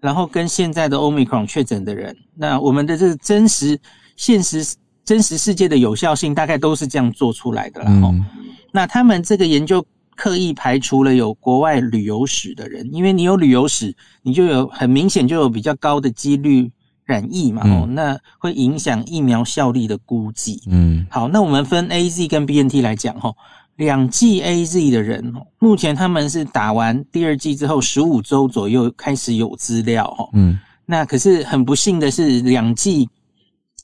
[0.00, 3.78] 然后跟现在的 Omicron 确诊的人，那我们的这个真实、
[4.16, 4.64] 现实、
[5.04, 7.86] 真实世界的有效性大概都是这样做出来的啦。
[7.90, 8.24] 嗯，
[8.72, 9.84] 那他们这个研究
[10.16, 16.70] 刻意排除了有国外旅游史的人，因为你有旅游史，你就有很明显就有比较高的几率
[17.04, 17.60] 染疫嘛。
[17.64, 20.62] 哦，嗯，那会影响疫苗效力的估计。
[20.68, 23.34] 嗯，好，那我们分 AZ 跟 BNT 来讲齁。
[23.76, 33.08] 两剂 AZ 的人，目前他们是打完第二剂之后十五周左右开始有资料，嗯，那可是很不幸的是，两剂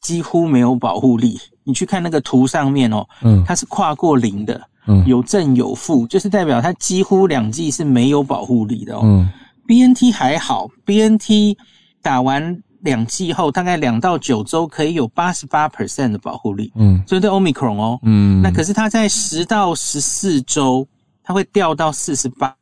[0.00, 1.38] 几乎没有保护力。
[1.64, 9.00] 你去看那个图上面哦，嗯，它是跨过零的，嗯，有正有负，就是代表它几乎两剂是没有保护力的哦。
[9.04, 9.28] 嗯
[9.66, 11.56] ，BNT 还好，BNT
[12.02, 20.86] 打完两剂后，大概两到九周可以有八十八 percent 的保护力，嗯，所以对 Omicron 哦，嗯，那可是它在十到十四周，
[21.22, 22.54] 它会掉到四十八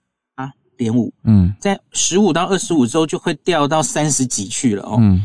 [0.76, 5.24] 点五，嗯，在十五到二十五周就会掉到三十几去了哦，嗯，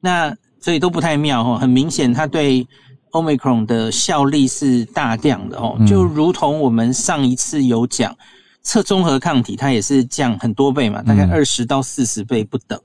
[0.00, 2.66] 那所以都不太妙哦，很明显它对
[3.12, 8.14] Omicron 的效力是大降的哦，就如同我们上一次有讲
[8.62, 12.78] 测综合抗体，它也是降很多倍嘛，大概二十到四十倍不等。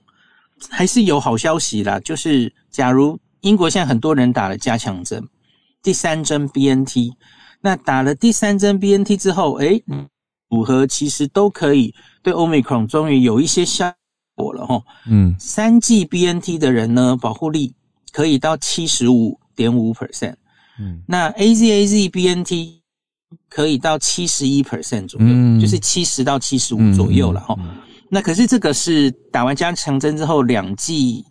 [0.69, 5.23] 还是有好消息啦，就是假如英国现在很多人打了加强针，
[5.81, 7.11] 第三针 BNT，
[7.61, 9.83] 那打了第三针 BNT 之后，诶，
[10.49, 13.93] 组合其实都可以对 Omicron 终于有一些效
[14.35, 14.81] 果了哈。
[15.07, 17.73] 嗯，三剂 BNT 的人呢，保护力
[18.11, 20.35] 可以到七十五点五 percent，
[20.79, 22.81] 嗯，那 AZAZ BNT
[23.49, 27.57] 可以到七十一 percent 左右，嗯，就是七十到七十五左右了齁。
[28.13, 31.23] 那可是这个是打完加强针之后两剂，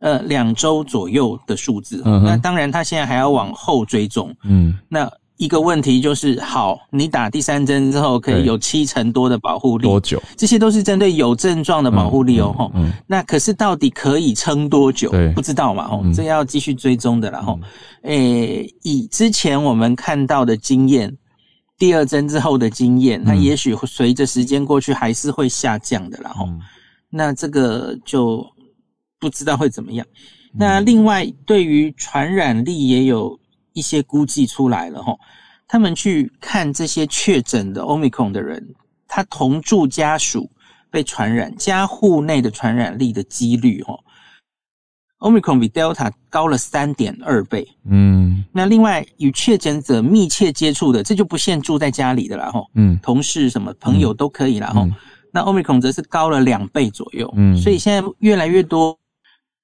[0.00, 2.02] 呃，两周左右的数字。
[2.04, 4.30] 嗯、那当然，他现在还要往后追踪。
[4.44, 10.22] 嗯，那一个问题就是，好，你打第三针之后可以有七成多的保护力，多久？
[10.36, 12.54] 这些都是针对有症状的保护力哦。
[12.58, 15.10] 嗯，嗯，嗯，那可是到底可以撑多久？
[15.10, 15.88] 对，不知道嘛。
[15.90, 17.30] 哦、嗯，这要继续追踪的。
[17.30, 17.58] 然后，
[18.02, 21.16] 诶、欸，以之前我们看到的经验。
[21.78, 26.32] 第二针之后的经验，它也许随着时间过去还是会下降的啦。
[26.34, 26.60] 齁、嗯，
[27.08, 28.44] 那这个就
[29.20, 30.04] 不知道会怎么样。
[30.54, 33.38] 嗯、那另外，对于传染力也有
[33.72, 35.16] 一些估计出来了哈。
[35.68, 38.74] 他们去看这些确诊的 Omicron 的人，
[39.06, 40.50] 他同住家属
[40.90, 44.00] 被传染，家户内的传染力的几率齁。
[45.20, 47.66] Omicron 比 Delta 高了三点二倍。
[47.88, 52.66] 嗯，那另外与确诊者密切接触的，这就不限住在家里的啦，吼。
[52.74, 54.94] 嗯，同事什么朋友都可以啦，吼、嗯。
[55.32, 57.32] 那 Omicron 则是高了两倍左右。
[57.36, 58.96] 嗯，所以现在越来越多，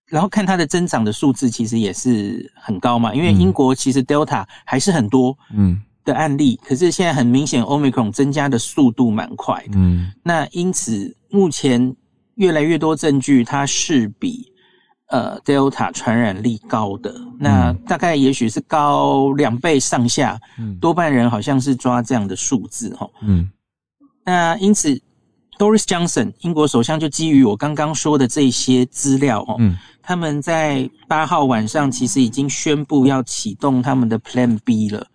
[0.09, 3.15] 然后看它的增长的数字，其实也是很高嘛。
[3.15, 9.75] 因为英国其实 Delta 还是很多嗯的案例，可是现在很明显 Omicron 增加的速度蛮快的。
[9.77, 11.95] 嗯，那因此目前
[12.35, 14.53] 越来越多证据，它是比。
[15.09, 23.49] 呃，Delta 传染力高的，那大概也许是高两倍上下，嗯，多半人好像是抓这样的数字哈，嗯，
[24.25, 24.89] 那因此
[25.59, 35.07] ，Doris Johnson 英国首相就基于我刚刚说的这些资料哦，嗯，他们在八号晚上其实已经宣布要启动他们的 Plan B 了，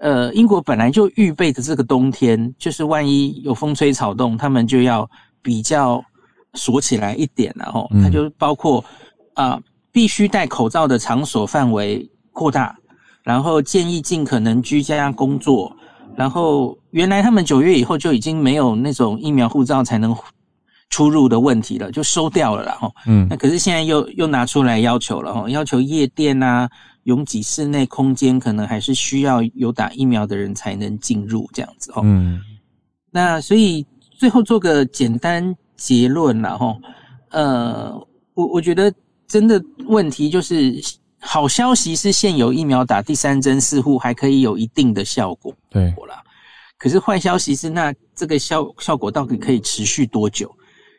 [0.00, 5.10] 呃，英国本来就预备的这个冬天，就是万一有风吹草动，他们就要
[5.40, 6.04] 比较
[6.52, 8.84] 锁起来一点然后，它就包括。
[9.34, 9.62] 啊、呃，
[9.92, 12.76] 必须戴口罩的场所范围扩大，
[13.22, 15.74] 然后建议尽可能居家工作。
[16.16, 20.14] 然后原来他们九月以后就已经没有那种疫苗护照才能
[20.90, 22.72] 出入的问题了，就收掉了啦。
[22.72, 26.68] 哈，嗯，那可是现在又又拿出来要求了哈，要求夜店啊、
[27.04, 32.00] 拥挤室内空间可能还是需要有打疫苗的人才能进入这样子哦。
[32.04, 32.40] 嗯，
[33.10, 33.86] 那所以
[34.18, 36.76] 最后做个简单结论了哈。
[37.30, 37.92] 呃，
[38.34, 38.92] 我我觉得。
[39.30, 40.74] 真的问题就是，
[41.20, 46.20] 好消息是现有疫苗打第三针似乎还可以有一定的效果，对，啦。
[46.76, 50.50] 可是坏消息是，那这个效效果到底可以持续多久？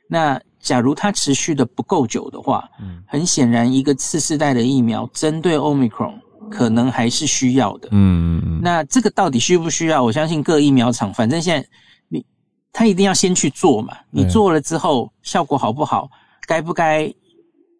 [0.08, 6.14] 那假如它持续的不够久的话，嗯，很显然一个次世代的疫苗针对 Omicron
[6.50, 8.62] 可能还是需要的，嗯嗯嗯。
[8.62, 10.02] 那这个到底需不需要？
[10.02, 11.68] 我相信各疫苗厂，反正现在
[12.08, 12.26] 你
[12.72, 16.10] 他一定要先去做嘛，你做了之后效果好不好？
[16.48, 17.14] 该不该？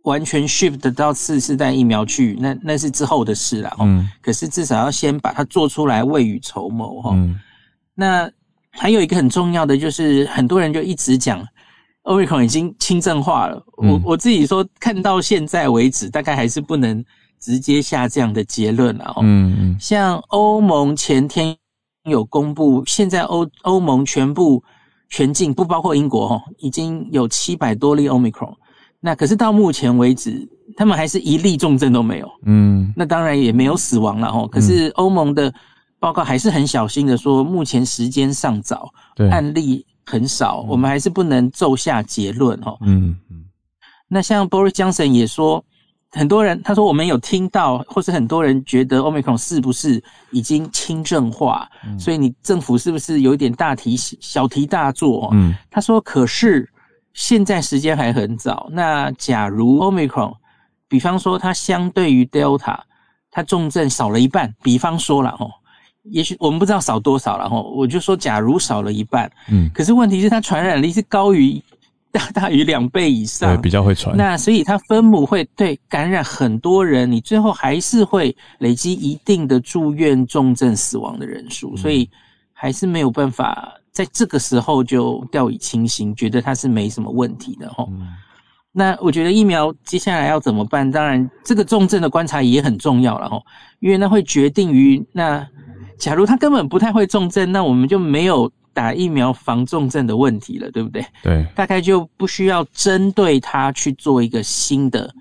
[0.04, 3.72] 完全 shift 到次世代疫苗去，那那是之后的事了。
[3.80, 7.12] 嗯，可是至少要先把它做出来，未雨绸缪哈。
[7.14, 7.40] 嗯，
[7.94, 8.30] 那
[8.72, 11.46] 还有一个很重要的就是，很多人就一直讲
[12.04, 13.64] ，Omicron 已经轻症化了。
[13.84, 17.04] 嗯、我我自己说，看到现在为止，大概还是不能
[17.40, 19.14] 直接下这样的结论了。
[19.22, 21.56] 嗯嗯，像欧盟前天
[22.06, 24.64] 有公布，现在欧欧盟全部
[25.10, 28.56] 全境不包括英国哈，已经有七百多例 Omicron。
[29.04, 30.48] 那可是到目前为止，
[30.78, 32.32] 他们还是一例重症都没有。
[32.46, 34.48] 嗯，那当然也没有死亡了哦。
[34.48, 35.52] 可是欧盟的
[36.00, 42.78] 报告还是很小心的说，目前时间尚早，对，案例很少，我们还是不能骤下结论哦。
[42.82, 43.44] 嗯嗯。
[44.08, 45.66] 那像 Boris Johnson 也说，
[46.12, 50.00] 很多人他说我们有听到，或是很多人觉得 Omicron 是不是
[50.30, 51.68] 已经轻症化？
[51.98, 55.30] 所以你政府是不是有一点大题小题大做？
[55.34, 56.70] 嗯，他说可是。
[57.14, 60.34] 现在时间还很早，那假如 Omicron
[60.88, 62.80] 比方说它相对于 Delta，
[63.30, 64.54] 它重症少了一半。
[64.62, 65.52] 比方说了吼，
[66.04, 71.62] 也许我们不知道少多少了吼，我就说假如少了一半，嗯，可是问题是它传染力是高于
[72.12, 74.16] 大大于两倍以上，对，比较会传。
[74.16, 82.10] 那所以它分母会对感染很多人，你最后还是会累积一定的住院、重症、死亡的人数，所以
[82.54, 83.78] 还是没有办法。
[83.92, 87.90] 在这个时候就掉以轻心，觉得它是没什么问题的齁。
[87.92, 88.08] 嗯、
[88.72, 90.90] 那我觉得疫苗接下来要怎么办？
[90.90, 93.42] 当然，这个重症的观察也很重要了齁，
[93.80, 95.46] 因为那会决定于那，
[95.98, 101.06] 假如他根本不太会重症，那我们就没有打疫苗防重症的问题了，对不对？
[101.22, 105.14] 对，大概就不需要针对他去做一个新的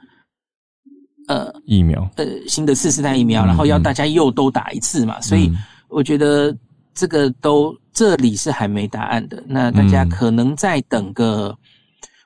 [1.26, 5.18] 呃疫苗，呃新的次世代疫苗，然后要大家又都打一次嘛。
[5.18, 5.52] 嗯、所以
[5.88, 6.56] 我觉得
[6.94, 7.74] 这个都。
[7.92, 11.56] 这里是还没答案的，那大家可能再等个，嗯、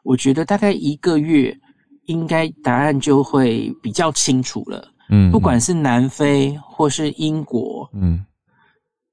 [0.05, 1.57] 我觉得大概一个月，
[2.05, 4.87] 应该答案就会比较清楚了。
[5.09, 8.25] 嗯，不管是南非或是英国，嗯，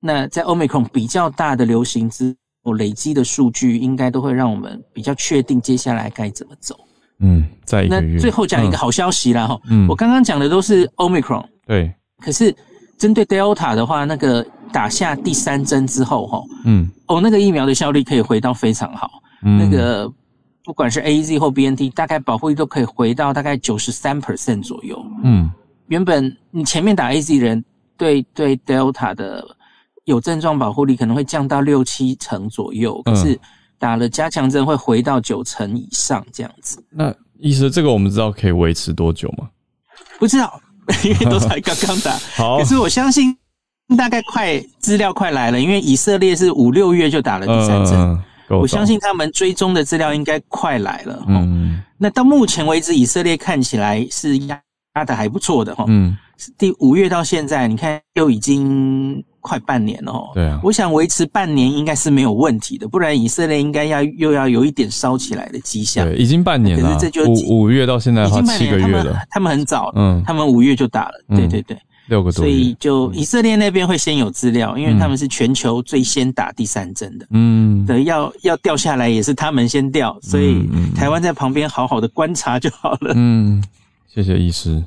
[0.02, 6.76] 那在 Omicron 比较大的流行之后累积的数据，应该都会让我们比较确定接下来该怎么走。
[7.22, 7.88] 嗯，在。
[7.90, 12.54] 那最后讲一个好消息啦哈，嗯，我刚刚讲的都是 Omicron，对，可是
[13.02, 14.46] 针对 Delta 的话，那个。
[14.74, 20.10] 打下第三针之后，哈，嗯，哦，那个疫苗的效力可以回到非常好，嗯，那个
[20.64, 25.52] 不管是 AZ 或 BNT，大概保护力都可以回到大概九十三 percent 左右，嗯，
[25.88, 27.62] 原本你前面打 AZ 人
[27.98, 29.46] 对对 Delta 的
[30.06, 33.38] 有症状保护力可能会降到六七成左右，可是
[33.78, 36.82] 打了加强针会回到九成以上这样子。
[36.90, 39.50] 那意思这个我们知道可以维持多久吗？
[40.18, 40.62] 不知道，
[41.04, 43.38] 因为都才刚刚打， 好，可是我相信。
[43.98, 51.22] 大概快资料快来了，因为以色列是五六月就打了第三针，嗯、我相信他们追踪的资料应该快来了。
[51.28, 54.58] 嗯，那到目前为止，以色列看起来是压
[54.96, 55.84] 压的还不错的哈。
[55.90, 56.18] 嗯，
[56.58, 60.30] 第五月到现在，你看又已经快半年了哦。
[60.34, 66.08] 对啊，我想维持半年应该是没有问题的，不然以色列应该要又要有一点烧起来的迹象。
[66.08, 69.22] 对，已经半年了，可是这就五五月到现在已经，七个月了。
[69.30, 71.14] 他们，很早，嗯，他们五月就打了。
[71.36, 71.78] 对对对。
[72.08, 77.26] 六个多，所以就以色列那边会先有资料，因为他们是全球最先打第三针的。
[77.30, 83.14] 嗯，对，要要掉下来也是他们先掉，所以台湾在旁边好好的观察就好了。
[83.16, 83.64] 嗯，
[84.14, 84.84] 谢谢医师。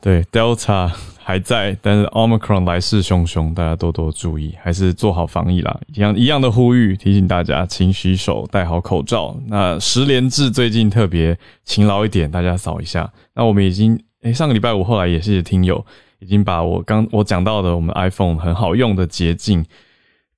[0.00, 0.90] 对，Delta
[1.28, 5.76] 还在，但是 Omicron 来势汹汹，大家多多注意，还是做好防疫啦。
[5.92, 9.36] 一样一样的呼吁，提醒大家勤洗手，戴好口罩。
[9.48, 13.12] 那十连制最近特别勤劳一点，大家扫一下。
[13.34, 15.84] 那我们已经，诶，上个礼拜五后来也是听友。
[16.20, 19.64] 已经把我刚我讲到的我们 iPhone 很好用的捷径，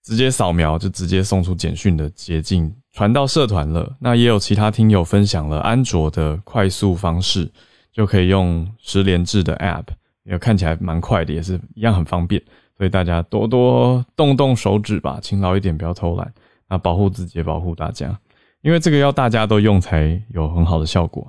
[0.02, 3.94] 直接扫描就直接送出简讯的捷径传到社团了。
[4.00, 7.52] 那也有其他听友分享了安卓的快速方式，
[7.92, 9.84] 就可以用十连制的 App，
[10.28, 12.40] 也看起来蛮快的，也是一样很方便。
[12.76, 16.32] 所以大家多多动动手指吧，勤劳一点，不要偷懒。
[16.68, 18.16] 那保护自己，保护大家，
[18.60, 21.26] 因为这个要大家都用才有很好的效果。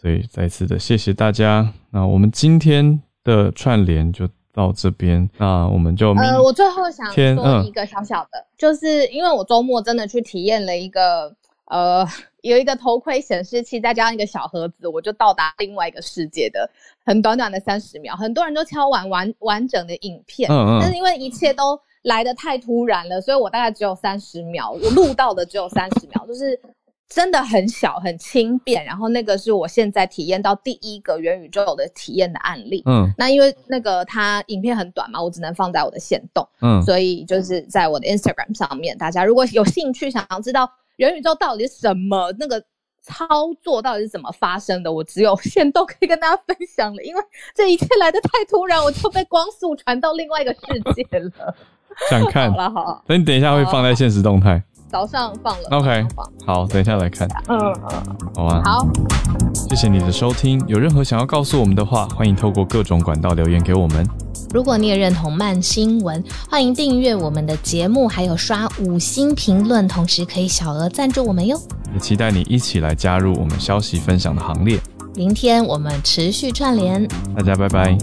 [0.00, 1.72] 所以再次的谢谢大家。
[1.90, 3.00] 那我们今天。
[3.24, 11.32] 的串联就到这边，那我们就呃，我最后想说一个小小的，嗯、就是因为我周末真的去体验了一个
[11.66, 12.04] 呃，
[12.40, 16.68] 有一个头盔显示器，再加上一个小盒子，我就到达另外一个世界的
[17.04, 26.58] 很短短的三十秒，很多人都敲完完完整的影片，嗯嗯，但是因为一切都来的太突然了，所以我大概只有三十秒，我录到的只有三十秒，就是。
[27.14, 32.82] 真的很小很轻便，然后那个是我现在体验到第一个元宇宙的体验的案例。
[32.86, 36.48] 嗯，那因为那个它影片很短嘛，我只能放在我的线动。
[36.62, 42.64] 嗯，所以就是在我的 Instagram 上面，大家如果有兴趣想要知道元宇宙到底是什么，那个
[43.02, 43.26] 操
[43.60, 47.02] 作到底是怎么发生的，我只有现动可以跟大家分享了。
[47.02, 47.22] 因为
[47.54, 50.60] 这一切来的太突然，我就被光速传到另外一个世
[50.94, 51.54] 界了。
[52.08, 52.50] 想看？
[52.50, 53.04] 好了，好。
[53.06, 54.62] 那你等一下会放在现实动态。
[54.92, 56.06] 早上放了，OK，
[56.44, 58.86] 好，等一下来看，嗯嗯，好啊，好，
[59.54, 60.62] 谢谢你的收听。
[60.66, 64.06] 有任何想要告诉我们的话，欢迎透过各种管道留言给我们。
[64.52, 71.58] 如果你也认同慢新闻，欢迎订阅我们的节目，还有刷五星评论，同时可以小额赞助我们哟。
[71.94, 74.78] 也期待你一起来加入我们消息分享的行列。
[75.14, 77.96] 明天我们持续串联，大家拜拜。